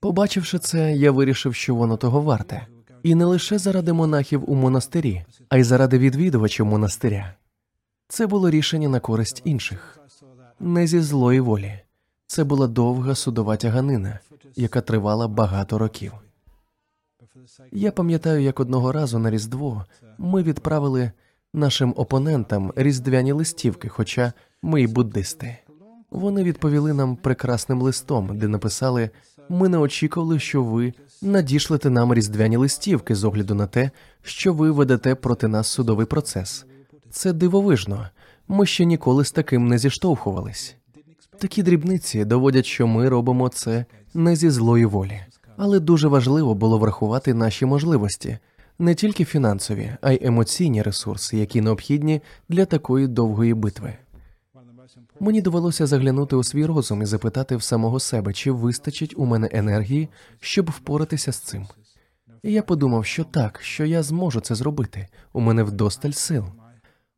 [0.01, 2.67] Побачивши це, я вирішив, що воно того варте,
[3.03, 7.35] і не лише заради монахів у монастирі, а й заради відвідувачів монастиря.
[8.09, 9.99] Це було рішення на користь інших,
[10.61, 11.79] не зі злої волі.
[12.27, 14.19] Це була довга судова тяганина,
[14.57, 16.13] яка тривала багато років.
[17.73, 19.85] Я пам'ятаю, як одного разу на Різдво
[20.19, 21.13] ми відправили
[21.55, 25.59] нашим опонентам різдвяні листівки, хоча ми й буддисти.
[26.11, 29.11] Вони відповіли нам прекрасним листом, де написали:
[29.49, 33.91] ми не очікували, що ви надішлете нам різдвяні листівки з огляду на те,
[34.23, 36.67] що ви ведете проти нас судовий процес.
[37.11, 38.09] Це дивовижно.
[38.49, 40.77] Ми ще ніколи з таким не зіштовхувались.
[41.39, 45.21] Такі дрібниці доводять, що ми робимо це не зі злої волі,
[45.57, 48.39] але дуже важливо було врахувати наші можливості,
[48.79, 53.95] не тільки фінансові, а й емоційні ресурси, які необхідні для такої довгої битви.
[55.23, 59.49] Мені довелося заглянути у свій розум і запитати в самого себе, чи вистачить у мене
[59.53, 60.09] енергії,
[60.41, 61.67] щоб впоратися з цим.
[62.43, 65.09] І я подумав, що так, що я зможу це зробити.
[65.33, 66.45] У мене вдосталь сил.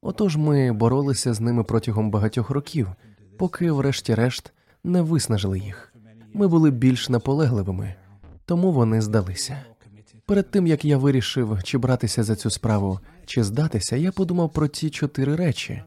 [0.02, 2.88] Отож ми боролися з ними протягом багатьох років,
[3.38, 4.52] поки, врешті-решт,
[4.84, 5.94] не виснажили їх.
[6.34, 7.94] Ми були більш наполегливими,
[8.44, 9.64] тому вони здалися.
[10.26, 14.68] Перед тим як я вирішив, чи братися за цю справу, чи здатися, я подумав про
[14.68, 15.82] ті чотири речі.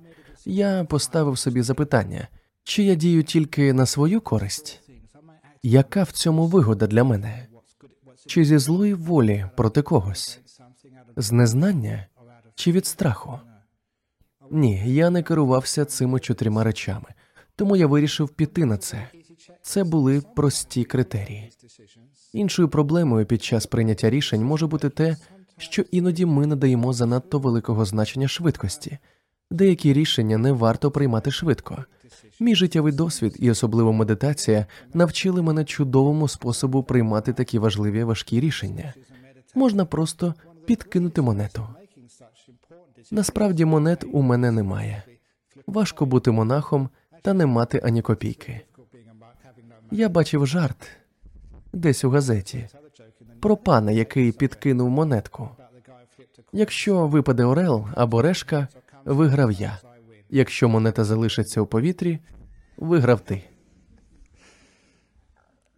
[0.49, 2.27] Я поставив собі запитання,
[2.63, 4.81] чи я дію тільки на свою користь?
[5.63, 7.47] Яка в цьому вигода для мене?
[8.25, 10.39] Чи зі злої волі проти когось?
[11.17, 12.05] З незнання
[12.55, 13.39] чи від страху?
[14.51, 17.13] Ні, я не керувався цими чотирма речами,
[17.55, 19.07] тому я вирішив піти на це.
[19.61, 21.51] Це були прості критерії.
[22.33, 25.17] Іншою проблемою під час прийняття рішень може бути те,
[25.57, 28.97] що іноді ми надаємо занадто великого значення швидкості.
[29.51, 31.85] Деякі рішення не варто приймати швидко.
[32.39, 38.93] Мій життєвий досвід і особливо медитація навчили мене чудовому способу приймати такі важливі важкі рішення.
[39.55, 40.33] Можна просто
[40.65, 41.67] підкинути монету.
[43.11, 45.03] Насправді монет у мене немає.
[45.67, 46.89] Важко бути монахом
[47.21, 48.61] та не мати ані копійки.
[49.91, 50.89] Я бачив жарт
[51.73, 52.67] десь у газеті
[53.39, 55.49] про пана, який підкинув монетку.
[56.53, 58.67] Якщо випаде орел або решка,
[59.07, 59.79] виграв я.
[60.29, 62.19] Якщо монета залишиться у повітрі,
[62.77, 63.43] виграв ти.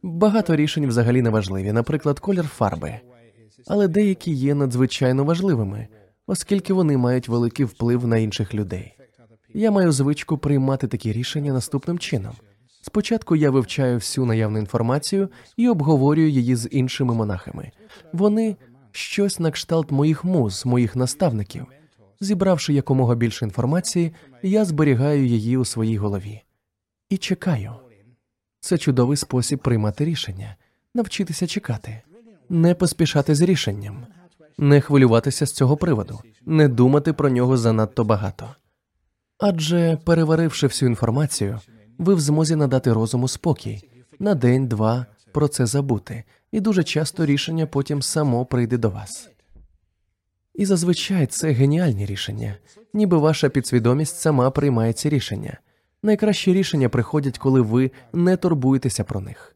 [0.04, 3.00] Багато рішень взагалі не важливі, наприклад, колір фарби,
[3.68, 5.88] але деякі є надзвичайно важливими,
[6.28, 8.96] оскільки вони мають великий вплив на інших людей.
[9.54, 12.34] Я маю звичку приймати такі рішення наступним чином.
[12.82, 17.72] Спочатку я вивчаю всю наявну інформацію і обговорюю її з іншими монахами.
[18.14, 18.56] Вони
[18.92, 21.66] щось на кшталт моїх муз, моїх наставників.
[22.22, 26.42] Зібравши якомога більше інформації, я зберігаю її у своїй голові
[27.10, 27.74] і чекаю.
[28.60, 30.56] Це чудовий спосіб приймати рішення,
[30.96, 32.02] навчитися чекати,
[32.50, 34.06] не поспішати з рішенням,
[34.58, 38.56] не хвилюватися з цього приводу, не думати про нього занадто багато.
[39.40, 41.60] Адже, переваривши всю інформацію,
[41.98, 47.66] ви в змозі надати розуму спокій на день-два про це забути, і дуже часто рішення
[47.66, 49.30] потім само прийде до вас.
[50.60, 52.56] І зазвичай це геніальні рішення,
[52.94, 55.58] ніби ваша підсвідомість сама приймає ці рішення.
[56.04, 59.56] Найкращі рішення приходять, коли ви не турбуєтеся про них.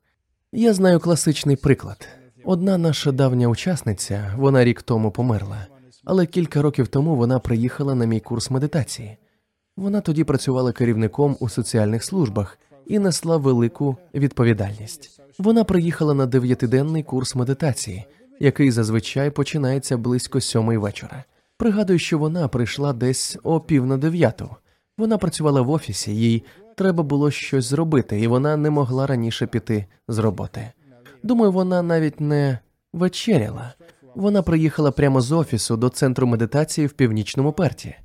[0.52, 2.08] Я знаю класичний приклад.
[2.44, 5.68] Одна наша давня учасниця, вона рік тому померла,
[6.04, 9.18] але кілька років тому вона приїхала на мій курс медитації.
[9.78, 15.22] Вона тоді працювала керівником у соціальних службах і несла велику відповідальність.
[15.39, 18.06] Вона приїхала на дев'ятиденний курс медитації,
[18.39, 21.24] який зазвичай починається близько сьомої вечора.
[21.58, 24.50] Пригадую, що вона прийшла десь о пів на дев'яту.
[24.98, 26.43] Вона працювала в офісі, їй
[26.76, 30.72] треба було щось зробити, і вона не могла раніше піти з роботи.
[31.24, 32.60] Думаю, вона навіть не
[32.93, 33.74] вечеряла.
[34.15, 37.96] Вона приїхала прямо з офісу до центру медитації в північному перті.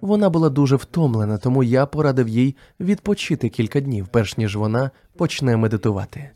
[0.00, 5.56] Вона була дуже втомлена, тому я порадив їй відпочити кілька днів, перш ніж вона почне
[5.56, 6.30] медитувати.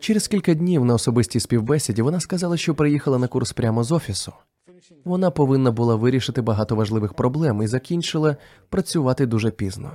[0.00, 4.32] Через кілька днів на особистій співбесіді вона сказала, що приїхала на курс прямо з офісу.
[5.04, 8.36] Вона повинна була вирішити багато важливих проблем і закінчила
[8.68, 9.90] працювати дуже пізно.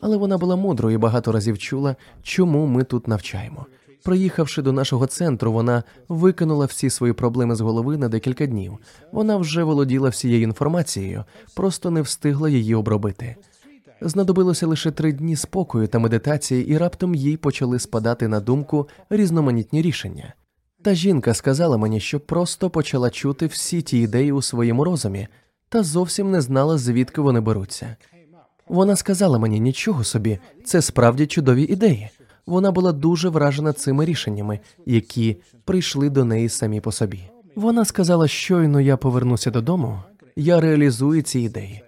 [0.00, 3.66] Але вона була мудрою і багато разів чула, чому ми тут навчаємо.
[4.04, 8.78] Приїхавши до нашого центру, вона викинула всі свої проблеми з голови на декілька днів.
[9.12, 13.36] Вона вже володіла всією інформацією, просто не встигла її обробити.
[14.00, 19.82] Знадобилося лише три дні спокою та медитації, і раптом їй почали спадати на думку різноманітні
[19.82, 20.34] рішення.
[20.82, 25.28] Та жінка сказала мені, що просто почала чути всі ті ідеї у своєму розумі,
[25.68, 27.96] та зовсім не знала, звідки вони беруться.
[28.68, 32.10] Вона сказала мені нічого собі, це справді чудові ідеї.
[32.46, 37.20] Вона була дуже вражена цими рішеннями, які прийшли до неї самі по собі.
[37.56, 40.02] Вона сказала, щойно я повернуся додому,
[40.36, 41.82] я реалізую ці ідеї.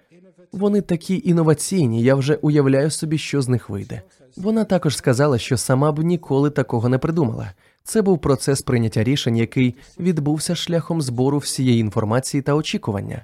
[0.51, 4.01] Вони такі інноваційні, я вже уявляю собі, що з них вийде.
[4.37, 7.51] Вона також сказала, що сама б ніколи такого не придумала.
[7.83, 13.23] Це був процес прийняття рішень, який відбувся шляхом збору всієї інформації та очікування.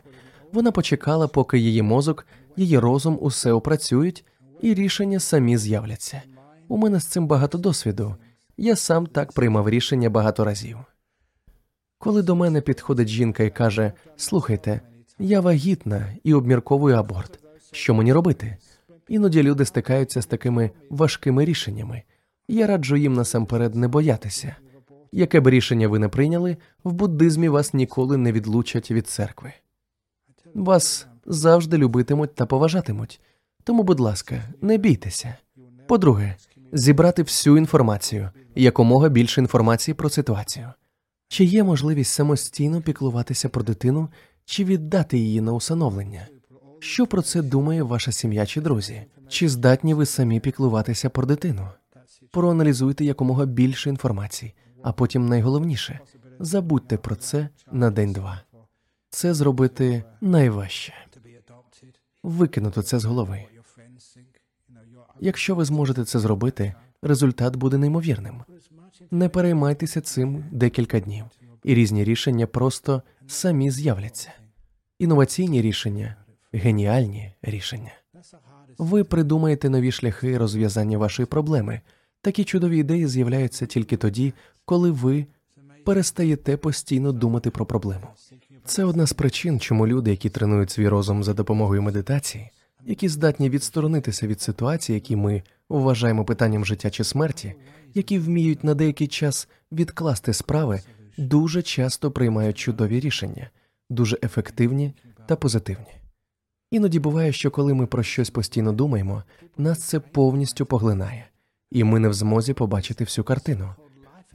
[0.53, 4.25] Вона почекала, поки її мозок, її розум усе опрацюють,
[4.61, 6.21] і рішення самі з'являться.
[6.67, 8.15] У мене з цим багато досвіду.
[8.57, 10.77] Я сам так приймав рішення багато разів.
[11.97, 14.81] Коли до мене підходить жінка і каже: Слухайте,
[15.19, 17.39] я вагітна і обмірковую аборт.
[17.71, 18.57] Що мені робити?
[19.07, 22.03] Іноді люди стикаються з такими важкими рішеннями.
[22.47, 24.55] Я раджу їм насамперед не боятися.
[25.11, 29.53] Яке б рішення ви не прийняли, в буддизмі вас ніколи не відлучать від церкви.
[30.53, 33.21] Вас завжди любитимуть та поважатимуть.
[33.63, 35.35] Тому, будь ласка, не бійтеся.
[35.87, 36.35] По-друге,
[36.73, 40.73] зібрати всю інформацію, якомога більше інформації про ситуацію.
[41.27, 44.09] Чи є можливість самостійно піклуватися про дитину
[44.45, 46.27] чи віддати її на усиновлення?
[46.79, 49.05] Що про це думає ваша сім'я чи друзі?
[49.27, 51.67] Чи здатні ви самі піклуватися про дитину?
[52.31, 55.99] Проаналізуйте якомога більше інформації, а потім найголовніше
[56.39, 58.41] забудьте про це на день-два.
[59.09, 60.93] Це зробити найважче.
[62.23, 63.45] Викинути це з голови.
[65.19, 68.43] Якщо ви зможете це зробити, результат буде неймовірним.
[69.11, 71.25] Не переймайтеся цим декілька днів,
[71.65, 74.31] і різні рішення просто самі з'являться.
[74.99, 76.15] Інноваційні рішення,
[76.53, 77.91] геніальні рішення.
[78.77, 81.81] Ви придумаєте нові шляхи розв'язання вашої проблеми.
[82.21, 84.33] Такі чудові ідеї з'являються тільки тоді,
[84.65, 85.25] коли ви
[85.85, 88.07] перестаєте постійно думати про проблему.
[88.65, 92.49] Це одна з причин, чому люди, які тренують свій розум за допомогою медитації,
[92.85, 97.55] які здатні відсторонитися від ситуацій, які ми вважаємо питанням життя чи смерті,
[97.93, 100.81] які вміють на деякий час відкласти справи,
[101.17, 103.49] дуже часто приймають чудові рішення,
[103.89, 104.93] дуже ефективні
[105.25, 105.95] та позитивні.
[106.71, 109.23] Іноді буває, що коли ми про щось постійно думаємо,
[109.57, 111.27] нас це повністю поглинає,
[111.71, 113.75] і ми не в змозі побачити всю картину.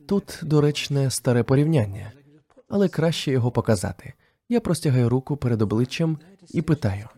[0.07, 2.12] Тут доречне старе порівняння,
[2.68, 4.12] але краще його показати.
[4.49, 6.18] Я простягаю руку перед обличчям
[6.49, 7.09] і питаю: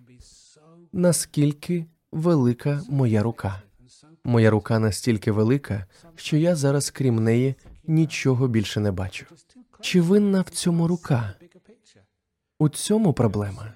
[0.93, 3.63] наскільки велика моя рука?
[4.25, 5.87] Моя рука настільки велика,
[6.17, 7.55] що я зараз, крім неї,
[7.87, 9.27] нічого більше не бачу.
[9.83, 11.35] Чи винна в цьому рука?
[12.59, 13.73] У цьому проблема?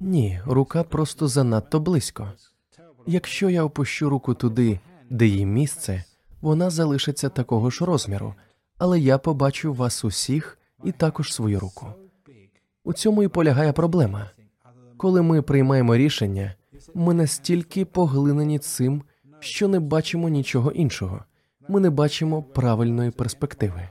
[0.00, 2.32] Ні, рука просто занадто близько.
[3.06, 6.04] Якщо я опущу руку туди, де її місце,
[6.40, 8.34] вона залишиться такого ж розміру,
[8.78, 11.86] але я побачу вас усіх і також свою руку.
[12.84, 14.30] У цьому і полягає проблема.
[14.96, 16.54] Коли ми приймаємо рішення,
[16.94, 19.02] ми настільки поглинені цим,
[19.40, 21.24] що не бачимо нічого іншого.
[21.68, 23.88] Ми не бачимо правильної перспективи.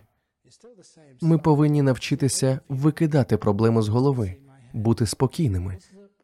[1.22, 4.36] Ми повинні навчитися викидати проблему з голови,
[4.74, 5.78] бути спокійними,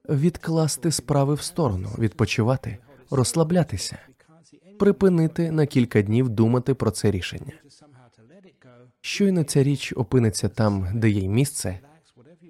[0.10, 2.78] відкласти справи в сторону, відпочивати,
[3.12, 3.98] розслаблятися,
[4.80, 7.52] припинити на кілька днів думати про це рішення.
[9.02, 11.80] Щойно ця річ опиниться там, де є місце,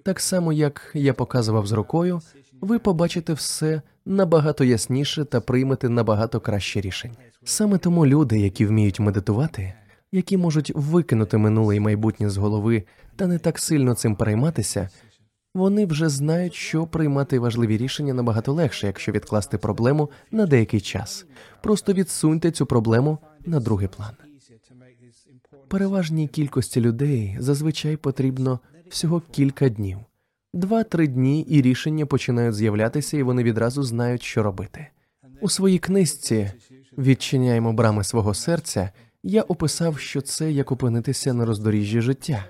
[0.04, 2.22] так само як я показував з рукою,
[2.62, 7.16] ви побачите все набагато ясніше та приймете набагато краще рішення.
[7.44, 9.74] Саме тому люди, які вміють медитувати,
[10.14, 12.84] які можуть викинути минуле і майбутнє з голови
[13.16, 14.90] та не так сильно цим перейматися,
[15.54, 21.26] вони вже знають, що приймати важливі рішення набагато легше, якщо відкласти проблему на деякий час.
[21.62, 24.12] Просто відсуньте цю проблему на другий план.
[25.68, 28.60] Переважній кількості людей зазвичай потрібно
[28.90, 29.98] всього кілька днів,
[30.54, 34.88] два-три дні, і рішення починають з'являтися, і вони відразу знають, що робити.
[35.42, 36.52] У своїй книжці
[36.98, 38.92] відчиняємо брами свого серця.
[39.24, 42.50] Я описав, що це як опинитися на роздоріжжі життя,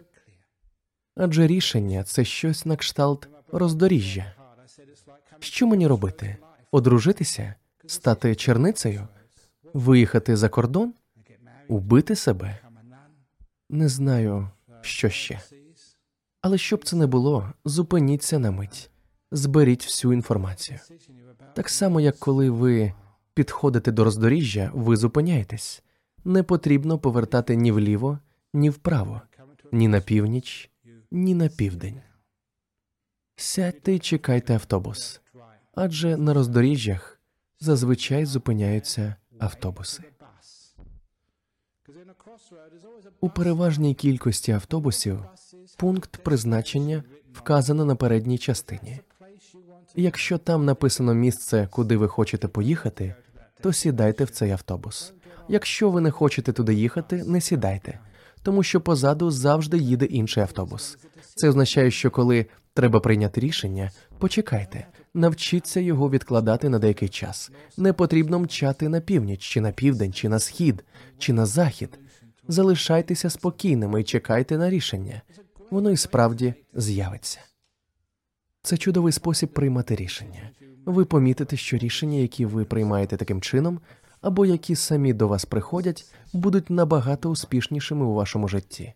[1.16, 4.34] адже рішення це щось на кшталт роздоріжжя.
[5.40, 6.38] Що мені робити?
[6.72, 7.56] Одружитися,
[7.86, 9.08] стати черницею,
[9.74, 10.94] виїхати за кордон,
[11.68, 12.60] убити себе?
[13.70, 14.50] Не знаю,
[14.82, 15.40] що ще.
[16.42, 18.92] Але щоб це не було, зупиніться на мить,
[19.32, 20.80] зберіть всю інформацію.
[21.56, 22.94] Так само, як коли ви
[23.34, 25.84] підходите до роздоріжжя, ви зупиняєтесь.
[26.26, 28.20] Не потрібно повертати ні вліво,
[28.54, 29.22] ні вправо,
[29.72, 30.72] ні на північ,
[31.12, 32.02] ні на південь.
[33.36, 35.22] Сядьте і чекайте автобус,
[35.76, 37.20] адже на роздоріжжях
[37.60, 40.04] зазвичай зупиняються автобуси.
[43.22, 45.26] У переважній кількості автобусів
[45.78, 47.04] пункт призначення
[47.34, 49.00] вказано на передній частині.
[49.96, 53.16] Якщо там написано місце, куди ви хочете поїхати,
[53.62, 55.14] то сідайте в цей автобус.
[55.48, 58.00] Якщо ви не хочете туди їхати, не сідайте,
[58.44, 60.98] тому що позаду завжди їде інший автобус.
[61.36, 67.52] Це означає, що коли треба прийняти рішення, почекайте, навчіться його відкладати на деякий час.
[67.78, 70.84] Не потрібно мчати на північ, чи на південь, чи на схід,
[71.18, 72.00] чи на захід.
[72.48, 75.22] Залишайтеся спокійними і чекайте на рішення.
[75.70, 77.40] Воно і справді з'явиться.
[78.62, 80.50] Це чудовий спосіб приймати рішення.
[80.86, 83.80] Ви помітите, що рішення, які ви приймаєте таким чином,
[84.24, 88.94] або які самі до вас приходять, будуть набагато успішнішими у вашому житті.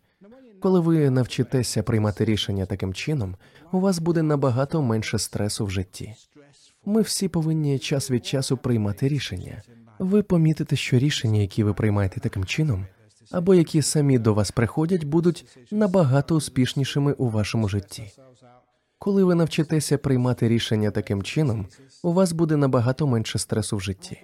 [0.60, 3.36] Коли ви навчитеся приймати рішення таким чином,
[3.72, 6.14] у вас буде набагато менше стресу в житті.
[6.86, 9.62] Ми всі повинні час від часу приймати рішення.
[10.00, 12.86] Ви помітите, що рішення, які ви приймаєте таким чином,
[13.32, 18.12] або які самі до вас приходять, будуть набагато успішнішими у вашому житті.
[19.00, 21.68] Коли ви навчитеся приймати рішення таким чином,
[22.04, 24.24] у вас буде набагато менше стресу в житті.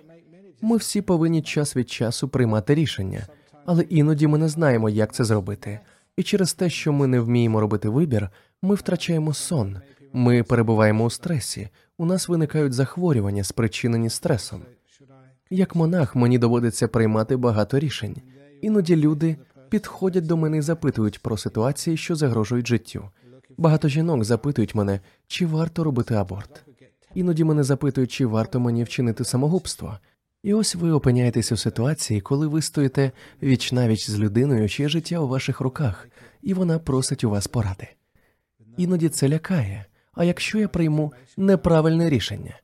[0.66, 3.28] Ми всі повинні час від часу приймати рішення,
[3.66, 5.80] але іноді ми не знаємо, як це зробити.
[6.18, 8.30] І через те, що ми не вміємо робити вибір,
[8.62, 9.78] ми втрачаємо сон,
[10.14, 14.62] ми перебуваємо у стресі, у нас виникають захворювання, спричинені стресом.
[15.50, 18.16] Як монах мені доводиться приймати багато рішень.
[18.62, 19.38] Іноді люди
[19.70, 23.10] підходять до мене і запитують про ситуації, що загрожують життю.
[23.58, 26.66] Багато жінок запитують мене, чи варто робити аборт.
[27.14, 29.98] Іноді мене запитують, чи варто мені вчинити самогубство.
[30.44, 33.12] І ось ви опиняєтесь у ситуації, коли ви стоїте
[33.44, 36.08] віч навіч з людиною, чиє життя у ваших руках,
[36.42, 37.88] і вона просить у вас поради.
[38.78, 39.86] Іноді це лякає.
[40.14, 42.60] А якщо я прийму неправильне рішення?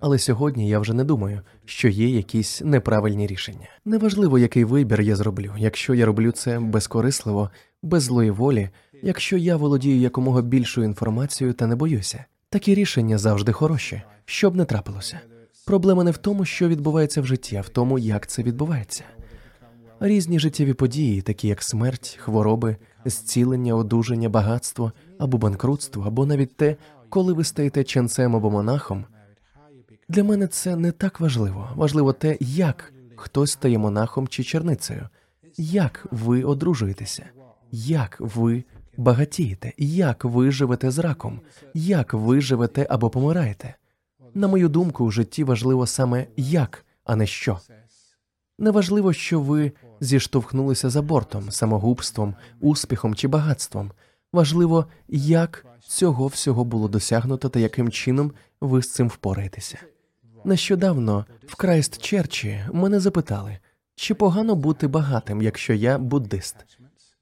[0.00, 3.68] Але сьогодні я вже не думаю, що є якісь неправильні рішення.
[3.84, 7.50] Неважливо, який вибір я зроблю, якщо я роблю це безкорисливо,
[7.82, 8.68] без злої волі,
[9.02, 12.24] якщо я володію якомога більшою інформацією та не боюся.
[12.48, 15.20] Такі рішення завжди хороші, що б не трапилося.
[15.70, 19.04] Проблема не в тому, що відбувається в житті, а в тому, як це відбувається.
[20.00, 26.76] Різні життєві події, такі як смерть, хвороби, зцілення, одужання, багатство або банкрутство, або навіть те,
[27.08, 29.04] коли ви стаєте ченцем або монахом.
[30.08, 31.68] Для мене це не так важливо.
[31.76, 35.08] Важливо те, як хтось стає монахом чи черницею,
[35.56, 37.24] як ви одружуєтеся,
[37.72, 38.64] як ви
[38.96, 41.40] багатієте, як ви живете з раком,
[41.74, 43.74] як ви живете або помираєте.
[44.34, 47.58] На мою думку, у житті важливо саме як, а не що.
[48.58, 53.90] Неважливо, що ви зіштовхнулися за бортом, самогубством, успіхом чи багатством.
[54.32, 59.78] Важливо, як цього всього було досягнуто та яким чином ви з цим впораєтеся.
[60.44, 63.58] Нещодавно в Крайстчерчі мене запитали,
[63.94, 66.56] чи погано бути багатим, якщо я буддист,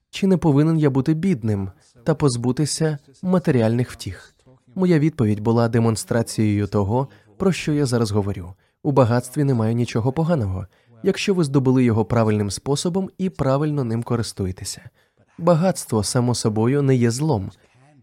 [0.09, 1.71] чи не повинен я бути бідним
[2.03, 4.35] та позбутися матеріальних втіх.
[4.75, 7.07] Моя відповідь була демонстрацією того,
[7.37, 8.53] про що я зараз говорю.
[8.83, 10.67] У багатстві немає нічого поганого,
[11.03, 14.89] якщо ви здобули його правильним способом і правильно ним користуєтеся.
[15.37, 17.51] Багатство само собою не є злом.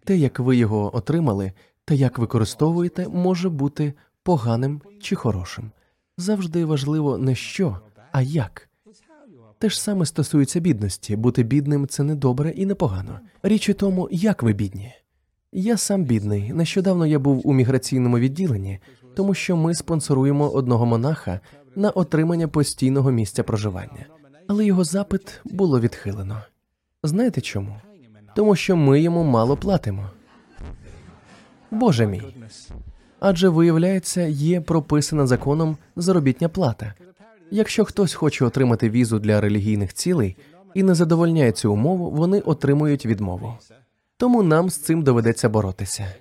[0.04, 1.52] Те, як ви його отримали,
[1.84, 5.70] та як використовуєте, може бути поганим чи хорошим.
[6.18, 7.78] Завжди важливо не що,
[8.12, 8.68] а як.
[9.58, 11.16] Те ж саме стосується бідності.
[11.16, 13.20] Бути бідним це не добре і не погано.
[13.42, 14.94] Річ у тому, як ви бідні.
[15.52, 16.52] Я сам бідний.
[16.52, 18.78] Нещодавно я був у міграційному відділенні,
[19.14, 21.40] тому що ми спонсоруємо одного монаха
[21.76, 24.06] на отримання постійного місця проживання,
[24.48, 26.42] але його запит було відхилено.
[27.02, 27.80] Знаєте чому?
[28.34, 30.10] Тому що ми йому мало платимо.
[31.70, 32.22] Боже мій.
[33.20, 36.94] Адже виявляється, є прописана законом заробітня плата.
[37.50, 40.36] Якщо хтось хоче отримати візу для релігійних цілей
[40.74, 43.54] і не задовольняє цю умову, вони отримують відмову.
[44.16, 46.14] Тому нам з цим доведеться боротися.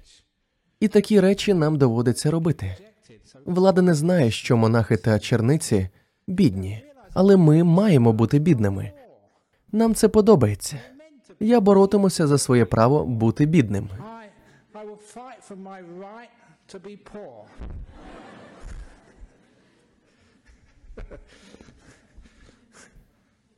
[0.80, 2.78] І такі речі нам доводиться робити.
[3.46, 5.90] Влада не знає, що монахи та черниці
[6.28, 6.84] бідні,
[7.14, 8.92] але ми маємо бути бідними.
[9.72, 10.80] Нам це подобається.
[11.40, 13.90] Я боротимуся за своє право бути бідним.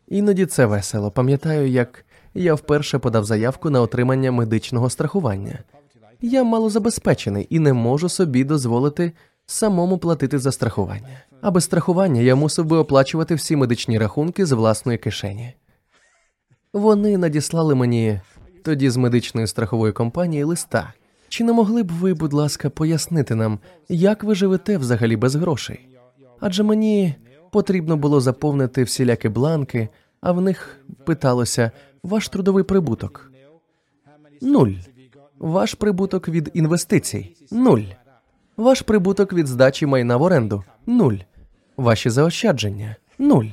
[0.08, 1.12] Іноді це весело.
[1.12, 2.06] Пам'ятаю, як
[2.38, 5.60] я вперше подав заявку на отримання медичного страхування.
[6.22, 9.12] Я малозабезпечений і не можу собі дозволити
[9.46, 11.22] самому платити за страхування.
[11.42, 15.54] А без страхування я мусив би оплачувати всі медичні рахунки з власної кишені.
[16.74, 18.22] Вони надіслали мені
[18.64, 20.94] тоді з медичної страхової компанії листа.
[21.30, 23.60] Чи не могли б ви, будь ласка, пояснити нам,
[23.90, 25.88] як ви живете взагалі без грошей?
[26.40, 27.16] Адже мені
[27.52, 29.90] потрібно було заповнити всілякі бланки,
[30.22, 31.72] а в них питалося
[32.04, 33.32] ваш трудовий прибуток.
[34.42, 34.74] Нуль.
[35.40, 37.84] Ваш прибуток від інвестицій нуль.
[38.58, 41.18] Ваш прибуток від здачі майна в оренду нуль.
[41.78, 43.46] Ваші заощадження нуль.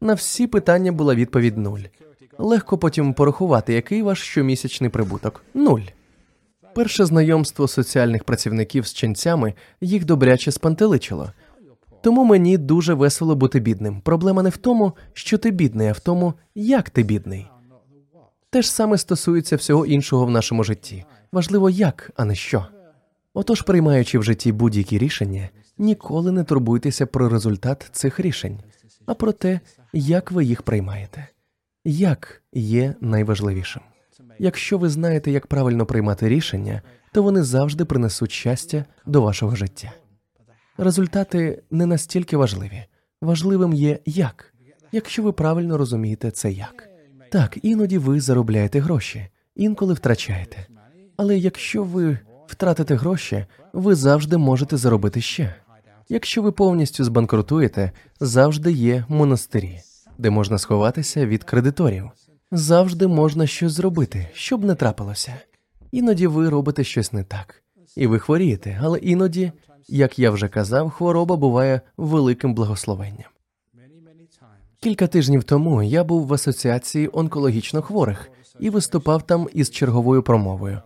[0.00, 1.80] На всі питання була відповідь нуль.
[2.38, 5.80] Легко потім порахувати, який ваш щомісячний прибуток нуль.
[6.74, 11.32] Перше знайомство соціальних працівників з ченцями їх добряче спантеличило.
[12.02, 14.00] Тому мені дуже весело бути бідним.
[14.00, 17.46] Проблема не в тому, що ти бідний, а в тому, як ти бідний.
[18.52, 21.04] Те ж саме стосується всього іншого в нашому житті.
[21.32, 22.66] Важливо як, а не що.
[23.34, 25.48] Отож, приймаючи в житті будь-які рішення,
[25.78, 28.58] ніколи не турбуйтеся про результат цих рішень,
[29.06, 29.60] а про те,
[29.92, 31.28] як ви їх приймаєте.
[31.84, 33.82] Як є найважливішим.
[34.38, 36.82] Якщо ви знаєте, як правильно приймати рішення,
[37.12, 39.92] то вони завжди принесуть щастя до вашого життя.
[40.76, 42.84] Результати не настільки важливі.
[43.20, 44.54] Важливим є як,
[44.92, 46.91] якщо ви правильно розумієте це як.
[47.32, 49.26] Так, іноді ви заробляєте гроші,
[49.56, 50.66] інколи втрачаєте.
[51.16, 55.54] Але якщо ви втратите гроші, ви завжди можете заробити ще.
[56.08, 59.80] Якщо ви повністю збанкрутуєте, завжди є монастирі,
[60.18, 62.10] де можна сховатися від кредиторів.
[62.50, 65.34] Завжди можна щось зробити, щоб не трапилося.
[65.92, 67.62] Іноді ви робите щось не так,
[67.96, 69.52] і ви хворієте, але іноді,
[69.88, 73.28] як я вже казав, хвороба буває великим благословенням.
[74.82, 78.30] Кілька тижнів тому я був в асоціації онкологічно хворих
[78.60, 80.80] і виступав там із черговою промовою.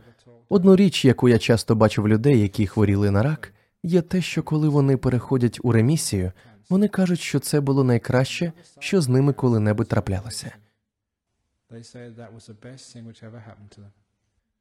[0.48, 4.42] Одну річ, яку я часто бачу в людей, які хворіли на рак, є те, що
[4.42, 6.32] коли вони переходять у ремісію,
[6.68, 10.52] вони кажуть, що це було найкраще, що з ними коли-небудь траплялося.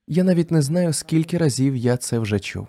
[0.08, 2.68] Я навіть не знаю, скільки разів я це вже чув.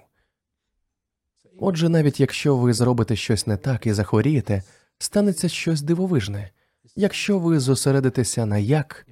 [1.59, 4.63] Отже, навіть якщо ви зробите щось не так і захворієте,
[4.99, 6.51] станеться щось дивовижне,
[6.97, 9.07] якщо ви зосередитеся на як,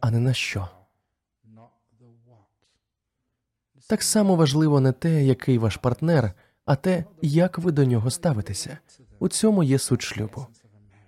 [0.00, 0.68] а не на що.
[3.88, 6.32] Так само важливо не те, який ваш партнер,
[6.64, 8.78] а те, як ви до нього ставитеся.
[9.18, 10.46] У цьому є суть шлюбу.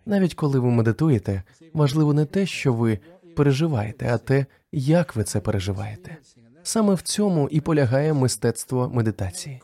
[0.07, 1.43] Навіть коли ви медитуєте,
[1.75, 2.99] важливо не те, що ви
[3.37, 6.17] переживаєте, а те, як ви це переживаєте.
[6.63, 9.63] Саме в цьому і полягає мистецтво медитації.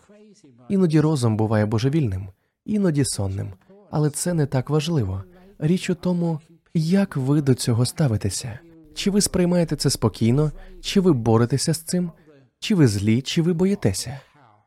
[0.69, 2.29] Іноді розум буває божевільним,
[2.65, 3.53] іноді сонним,
[3.91, 5.25] але це не так важливо.
[5.65, 6.41] Річ у тому,
[6.75, 8.59] як ви до цього ставитеся.
[8.95, 12.13] Чи ви сприймаєте це спокійно, чи ви боретеся з цим,
[12.59, 14.21] чи ви злі, чи ви боїтеся.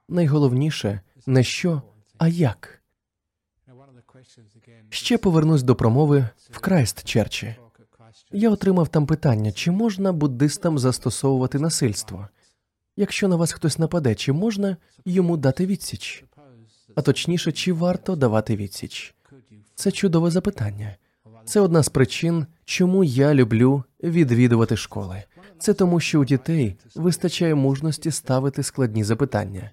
[0.09, 1.81] Найголовніше не що,
[2.17, 2.81] а як.
[4.89, 7.55] Ще повернусь до промови в Крайстчерчі.
[8.31, 12.27] Я отримав там питання, чи можна буддистам застосовувати насильство?
[12.97, 16.23] Якщо на вас хтось нападе, чи можна йому дати відсіч?
[16.95, 19.14] А точніше, чи варто давати відсіч?
[19.75, 20.95] Це чудове запитання.
[21.45, 25.23] Це одна з причин, чому я люблю відвідувати школи.
[25.59, 29.71] Це тому, що у дітей вистачає мужності ставити складні запитання.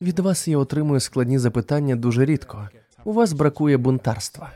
[0.00, 2.68] Від вас я отримую складні запитання дуже рідко.
[3.04, 4.52] У вас бракує бунтарства.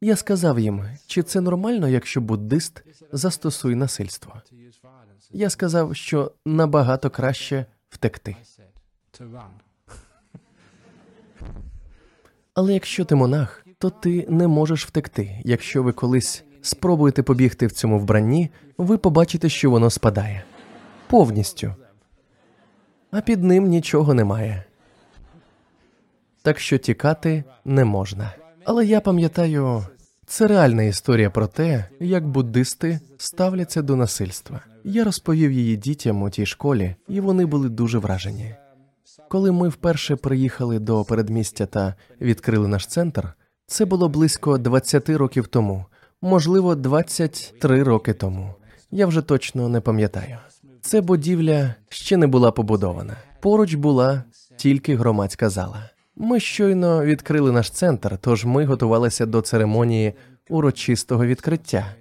[0.00, 4.42] Я сказав їм, чи це нормально, якщо буддист застосує насильство.
[5.30, 8.36] Я сказав, що набагато краще втекти.
[12.54, 15.40] Але якщо ти монах, то ти не можеш втекти.
[15.44, 20.44] Якщо ви колись спробуєте побігти в цьому вбранні, ви побачите, що воно спадає
[21.08, 21.74] повністю.
[23.10, 24.64] А під ним нічого немає.
[26.42, 28.34] Так що тікати не можна.
[28.64, 29.84] Але я пам'ятаю,
[30.26, 34.60] це реальна історія про те, як буддисти ставляться до насильства.
[34.84, 38.54] Я розповів її дітям у тій школі, і вони були дуже вражені.
[39.28, 43.28] Коли ми вперше приїхали до передмістя та відкрили наш центр,
[43.66, 45.84] це було близько 20 років тому,
[46.22, 48.54] можливо, 23 роки тому.
[48.90, 50.36] Я вже точно не пам'ятаю.
[50.80, 53.16] Це будівля ще не була побудована.
[53.40, 54.22] Поруч була
[54.56, 55.90] тільки громадська зала.
[56.16, 60.14] Ми щойно відкрили наш центр, тож ми готувалися до церемонії
[60.48, 61.94] урочистого відкриття.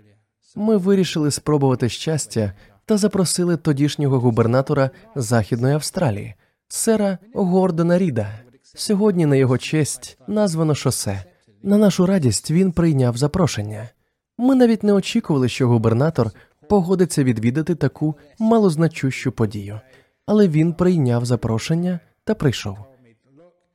[0.55, 2.53] Ми вирішили спробувати щастя
[2.85, 6.35] та запросили тодішнього губернатора Західної Австралії,
[6.67, 8.39] сера Гордона Ріда.
[8.75, 11.23] Сьогодні на його честь названо шосе.
[11.63, 13.89] На нашу радість він прийняв запрошення.
[14.37, 16.31] Ми навіть не очікували, що губернатор
[16.69, 19.79] погодиться відвідати таку малозначущу подію,
[20.25, 22.77] але він прийняв запрошення та прийшов.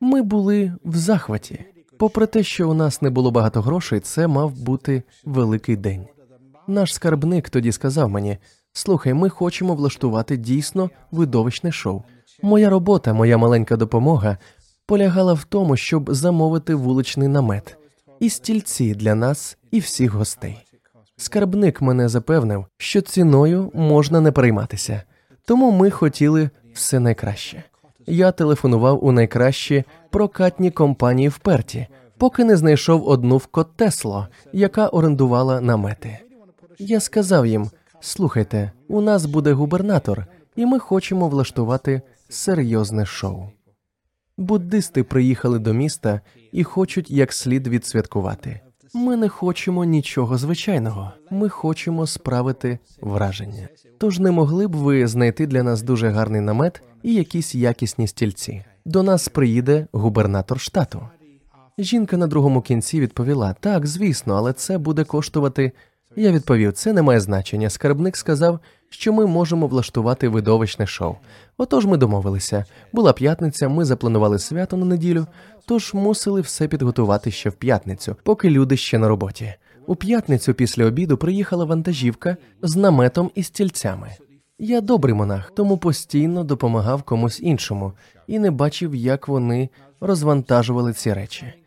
[0.00, 1.64] Ми були в захваті.
[1.98, 6.06] Попри те, що у нас не було багато грошей, це мав бути великий день.
[6.66, 8.38] Наш скарбник тоді сказав мені:
[8.72, 12.02] слухай, ми хочемо влаштувати дійсно видовищне шоу.
[12.42, 14.38] Моя робота, моя маленька допомога
[14.86, 17.76] полягала в тому, щоб замовити вуличний намет
[18.20, 20.58] і стільці для нас і всіх гостей.
[21.16, 25.02] Скарбник мене запевнив, що ціною можна не перейматися,
[25.44, 27.62] тому ми хотіли все найкраще.
[28.06, 31.86] Я телефонував у найкращі прокатні компанії в Перті,
[32.18, 36.18] поки не знайшов одну в Коттесло, яка орендувала намети.
[36.78, 37.70] Я сказав їм:
[38.00, 40.26] слухайте, у нас буде губернатор,
[40.56, 42.02] і ми хочемо влаштувати
[42.32, 43.48] серйозне шоу.
[44.36, 46.20] Буддисти приїхали до міста
[46.52, 48.60] і хочуть як слід відсвяткувати.
[48.94, 51.12] Ми не хочемо нічого звичайного.
[51.30, 53.68] Ми хочемо справити враження.
[53.98, 58.64] Тож не могли б ви знайти для нас дуже гарний намет і якісь якісні стільці.
[58.84, 61.08] До нас приїде губернатор штату.
[61.78, 65.72] Жінка на другому кінці відповіла: так, звісно, але це буде коштувати.
[66.16, 67.70] Я відповів: це не має значення.
[67.70, 71.16] Скарбник сказав, що ми можемо влаштувати видовищне шоу.
[71.56, 72.64] Отож ми домовилися.
[72.92, 75.26] Була п'ятниця, ми запланували свято на неділю,
[75.66, 79.54] тож мусили все підготувати ще в п'ятницю, поки люди ще на роботі.
[79.86, 84.10] У п'ятницю після обіду приїхала вантажівка з наметом і стільцями.
[84.58, 87.92] Я добрий монах, тому постійно допомагав комусь іншому
[88.26, 89.68] і не бачив, як вони
[90.00, 91.61] розвантажували ці речі.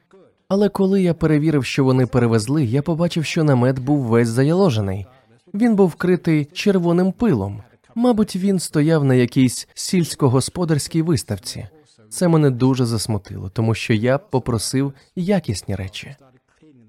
[0.47, 5.05] Але коли я перевірив, що вони перевезли, я побачив, що намет був весь заяложений.
[5.53, 7.63] Він був вкритий червоним пилом.
[7.95, 11.67] Мабуть, він стояв на якійсь сільськогосподарській виставці.
[12.09, 16.15] Це мене дуже засмутило, тому що я попросив якісні речі.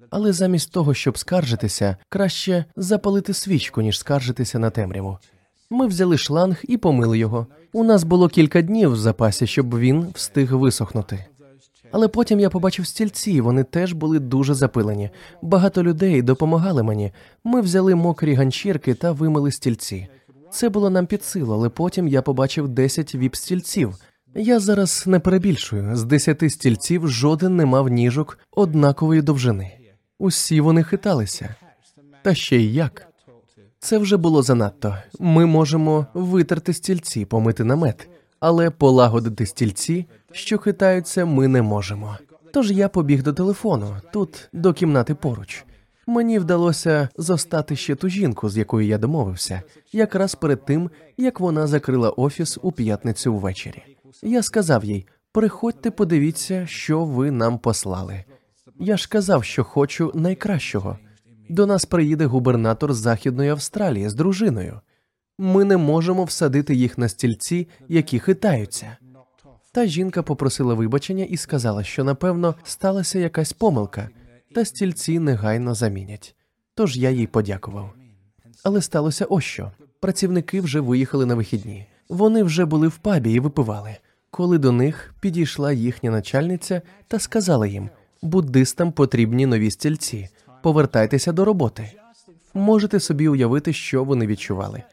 [0.09, 5.17] Але замість того, щоб скаржитися, краще запалити свічку, ніж скаржитися на темряву.
[5.69, 7.47] Ми взяли шланг і помили його.
[7.73, 11.25] У нас було кілька днів в запасі, щоб він встиг висохнути.
[11.91, 15.09] Але потім я побачив стільці, вони теж були дуже запилені.
[15.41, 17.11] Багато людей допомагали мені.
[17.43, 20.07] Ми взяли мокрі ганчірки та вимили стільці.
[20.51, 23.93] Це було нам під силу, але потім я побачив 10 віп-стільців.
[24.35, 25.95] Я зараз не перебільшую.
[25.95, 29.71] З 10 стільців жоден не мав ніжок однакової довжини.
[30.19, 31.55] Усі вони хиталися.
[32.23, 33.07] Та ще й як.
[33.79, 34.97] Це вже було занадто.
[35.19, 38.09] Ми можемо витерти стільці, помити намет,
[38.39, 42.17] але полагодити стільці, що хитаються, ми не можемо.
[42.53, 45.65] Тож я побіг до телефону, тут до кімнати поруч.
[46.07, 49.61] Мені вдалося зостати ще ту жінку, з якою я домовився,
[49.91, 53.83] якраз перед тим, як вона закрила офіс у п'ятницю ввечері.
[54.23, 58.23] Я сказав їй: приходьте, подивіться, що ви нам послали.
[58.79, 60.97] Я ж казав, що хочу найкращого.
[61.49, 64.79] До нас приїде губернатор з Західної Австралії з дружиною.
[65.37, 68.97] Ми не можемо всадити їх на стільці, які хитаються.
[69.71, 74.09] Та жінка попросила вибачення і сказала, що напевно сталася якась помилка,
[74.55, 76.35] та стільці негайно замінять.
[76.75, 77.93] Тож я їй подякував.
[78.63, 79.71] Але сталося ось що.
[79.99, 81.87] Працівники вже виїхали на вихідні.
[82.09, 83.95] Вони вже були в пабі і випивали.
[84.31, 87.89] Коли до них підійшла їхня начальниця та сказала їм:
[88.21, 90.29] буддистам потрібні нові стільці.
[90.63, 91.91] Повертайтеся до роботи.
[92.53, 94.83] Можете собі уявити, що вони відчували.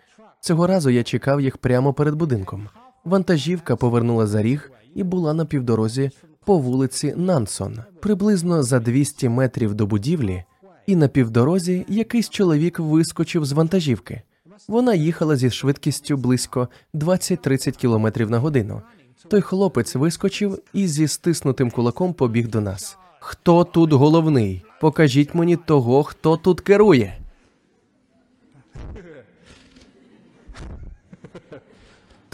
[0.44, 2.68] Цього разу я чекав їх прямо перед будинком.
[3.04, 6.10] Вантажівка повернула за ріг і була на півдорозі
[6.44, 10.44] по вулиці Нансон, приблизно за 200 метрів до будівлі,
[10.86, 14.22] і на півдорозі якийсь чоловік вискочив з вантажівки.
[14.68, 18.82] Вона їхала зі швидкістю близько 20-30 км на годину.
[19.28, 22.98] Той хлопець вискочив і зі стиснутим кулаком побіг до нас.
[23.20, 24.64] Хто тут головний?
[24.80, 27.18] Покажіть мені того, хто тут керує.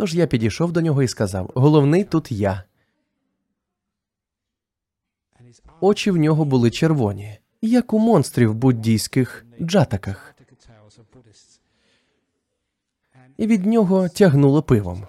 [0.00, 2.64] Тож я підійшов до нього і сказав: головний тут я.
[5.80, 10.34] Очі в нього були червоні, як у монстрів буддійських джатаках.
[13.36, 15.06] І від нього тягнуло пивом.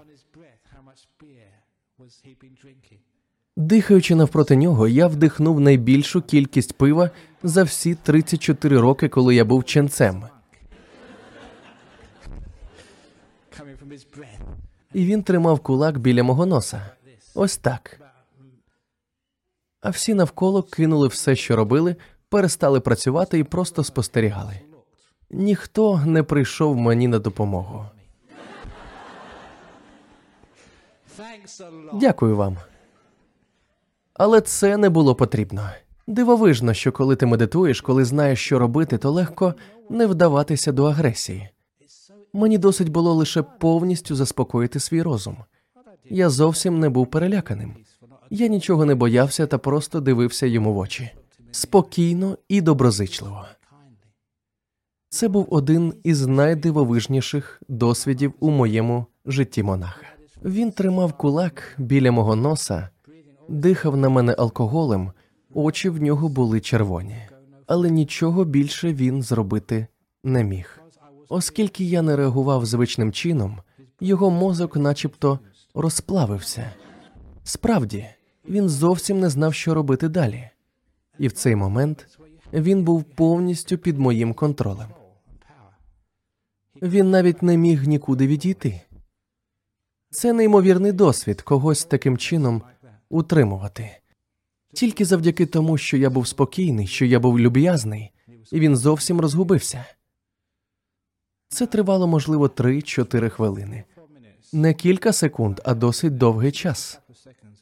[3.56, 7.10] Дихаючи навпроти нього, я вдихнув найбільшу кількість пива
[7.44, 10.24] за всі 34 роки, коли я був ченцем.
[14.94, 16.86] І він тримав кулак біля мого носа.
[17.36, 18.02] Ось так.
[19.82, 21.96] А всі навколо кинули все, що робили,
[22.30, 24.60] перестали працювати і просто спостерігали.
[25.30, 27.86] Ніхто не прийшов мені на допомогу.
[31.94, 32.58] Дякую вам.
[34.14, 35.70] Але це не було потрібно.
[36.08, 39.54] Дивовижно, що коли ти медитуєш, коли знаєш, що робити, то легко
[39.90, 41.50] не вдаватися до агресії.
[42.34, 45.38] Мені досить було лише повністю заспокоїти свій розум.
[46.10, 47.76] Я зовсім не був переляканим.
[48.30, 51.12] Я нічого не боявся та просто дивився йому в очі
[51.52, 53.46] спокійно і доброзичливо.
[55.10, 60.06] Це був один із найдивовижніших досвідів у моєму житті монаха.
[60.46, 62.90] Він тримав кулак біля мого носа,
[63.50, 65.12] дихав на мене алкоголем,
[65.54, 67.18] очі в нього були червоні,
[67.68, 69.88] але нічого більше він зробити
[70.24, 70.81] не міг.
[71.34, 73.60] Оскільки я не реагував звичним чином,
[74.00, 75.40] його мозок, начебто,
[75.74, 76.72] розплавився.
[77.44, 78.06] Справді,
[78.50, 80.50] він зовсім не знав, що робити далі,
[81.20, 82.20] і в цей момент
[82.54, 84.88] він був повністю під моїм контролем.
[86.82, 88.82] Він навіть не міг нікуди відійти.
[90.10, 92.62] Це неймовірний досвід когось таким чином
[93.10, 93.92] утримувати.
[94.74, 98.12] Тільки завдяки тому, що я був спокійний, що я був люб'язний,
[98.52, 99.86] і він зовсім розгубився.
[101.52, 103.84] Це тривало, можливо, 3-4 хвилини.
[104.54, 107.00] Не кілька секунд, а досить довгий час.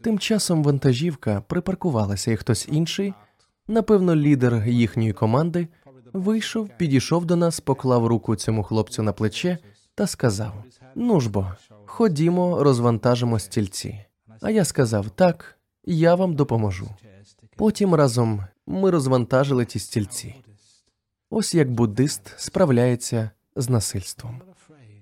[0.01, 3.13] Тим часом вантажівка припаркувалася, і хтось інший,
[3.67, 5.67] напевно, лідер їхньої команди,
[6.13, 9.57] вийшов, підійшов до нас, поклав руку цьому хлопцю на плече
[9.95, 10.53] та сказав:
[10.95, 11.47] Ну ж бо,
[11.85, 14.05] ходімо, розвантажимо стільці.
[14.41, 16.89] А я сказав: так, я вам допоможу.
[17.55, 20.35] Потім разом ми розвантажили ті стільці.
[21.29, 23.31] Ось як буддист справляється
[23.61, 24.41] з насильством.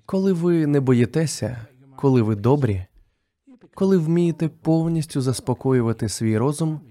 [0.06, 2.86] Коли ви не боїтеся, коли ви добрі,
[3.74, 6.82] коли вмієте повністю заспокоювати свій розум,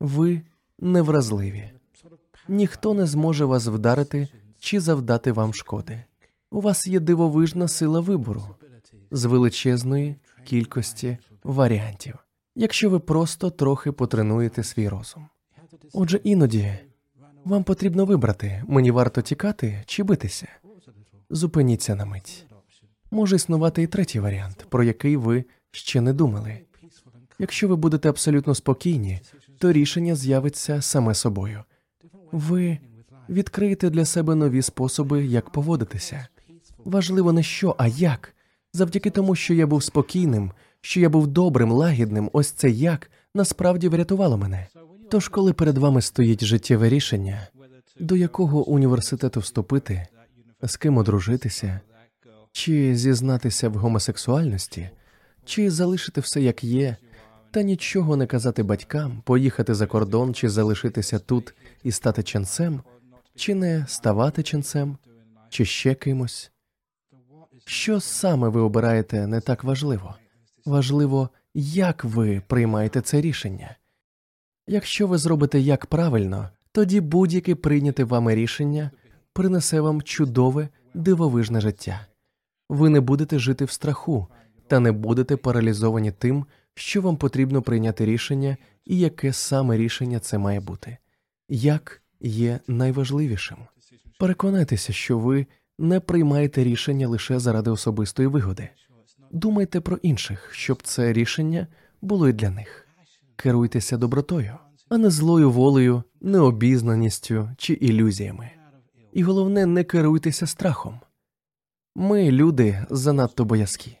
[0.00, 0.42] ви
[0.78, 1.70] невразливі.
[2.48, 6.04] Ніхто не зможе вас вдарити чи завдати вам шкоди.
[6.50, 8.46] У вас є дивовижна сила вибору
[9.10, 12.14] з величезної кількості варіантів,
[12.54, 15.26] якщо ви просто трохи потренуєте свій розум.
[15.92, 16.78] Отже, іноді
[17.44, 20.48] вам потрібно вибрати, мені варто тікати чи битися.
[21.30, 22.46] Зупиніться на мить.
[23.10, 26.58] Може існувати і третій варіант, про який ви ще не думали.
[27.38, 29.20] Якщо ви будете абсолютно спокійні,
[29.58, 31.64] то рішення з'явиться саме собою.
[32.32, 32.78] Ви
[33.28, 36.26] відкриєте для себе нові способи, як поводитися.
[36.84, 38.34] Важливо не що, а як.
[38.72, 43.88] Завдяки тому, що я був спокійним, що я був добрим, лагідним, ось це як насправді
[43.88, 44.66] врятувало мене.
[45.10, 47.48] Тож, коли перед вами стоїть життєве рішення,
[48.00, 50.06] до якого університету вступити,
[50.66, 51.80] з ким одружитися,
[52.52, 54.90] чи зізнатися в гомосексуальності,
[55.44, 56.96] чи залишити все як є,
[57.50, 62.80] та нічого не казати батькам, поїхати за кордон, чи залишитися тут і стати ченцем,
[63.34, 64.98] чи не ставати ченцем,
[65.48, 66.50] чи ще кимось.
[67.64, 70.14] Що саме ви обираєте, не так важливо.
[70.66, 73.76] Важливо, як ви приймаєте це рішення.
[74.66, 78.90] Якщо ви зробите як правильно, тоді будь-яке прийняте вами рішення
[79.36, 82.06] принесе вам чудове, дивовижне життя.
[82.68, 84.26] Ви не будете жити в страху
[84.66, 90.38] та не будете паралізовані тим, що вам потрібно прийняти рішення і яке саме рішення це
[90.38, 90.96] має бути.
[91.48, 93.56] Як є найважливішим.
[94.18, 95.46] Переконайтеся, що ви
[95.78, 98.68] не приймаєте рішення лише заради особистої вигоди.
[99.30, 101.66] Думайте про інших, щоб це рішення
[102.02, 102.88] було і для них.
[103.36, 104.54] Керуйтеся добротою,
[104.88, 108.55] а не злою волею, необізнаністю чи ілюзіями.
[109.16, 111.00] І головне, не керуйтеся страхом.
[111.94, 113.98] Ми, люди, занадто боязкі.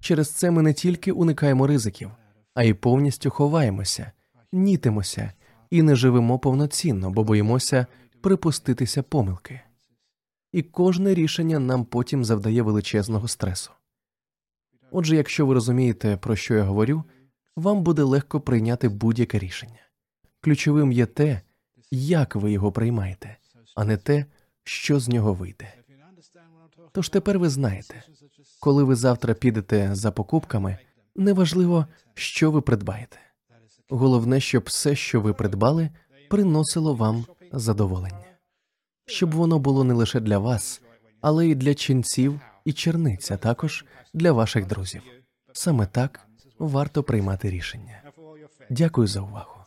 [0.00, 2.10] Через це ми не тільки уникаємо ризиків,
[2.54, 4.12] а й повністю ховаємося,
[4.52, 5.32] нітимося
[5.70, 7.86] і не живемо повноцінно, бо боїмося
[8.20, 9.60] припуститися помилки.
[10.52, 13.70] І кожне рішення нам потім завдає величезного стресу.
[14.90, 17.04] Отже, якщо ви розумієте, про що я говорю,
[17.56, 19.88] вам буде легко прийняти будь-яке рішення.
[20.40, 21.40] Ключовим є те,
[21.90, 23.36] як ви його приймаєте,
[23.76, 24.26] а не те,
[24.68, 25.74] що з нього вийде.
[26.92, 28.02] Тож тепер ви знаєте,
[28.60, 30.78] коли ви завтра підете за покупками,
[31.16, 33.18] неважливо, що ви придбаєте.
[33.88, 35.90] Головне, щоб все, що ви придбали,
[36.30, 38.24] приносило вам задоволення,
[39.06, 40.82] щоб воно було не лише для вас,
[41.20, 45.02] але й для ченців і черниць, а також для ваших друзів.
[45.52, 48.02] Саме так варто приймати рішення.
[48.70, 49.64] Дякую за увагу.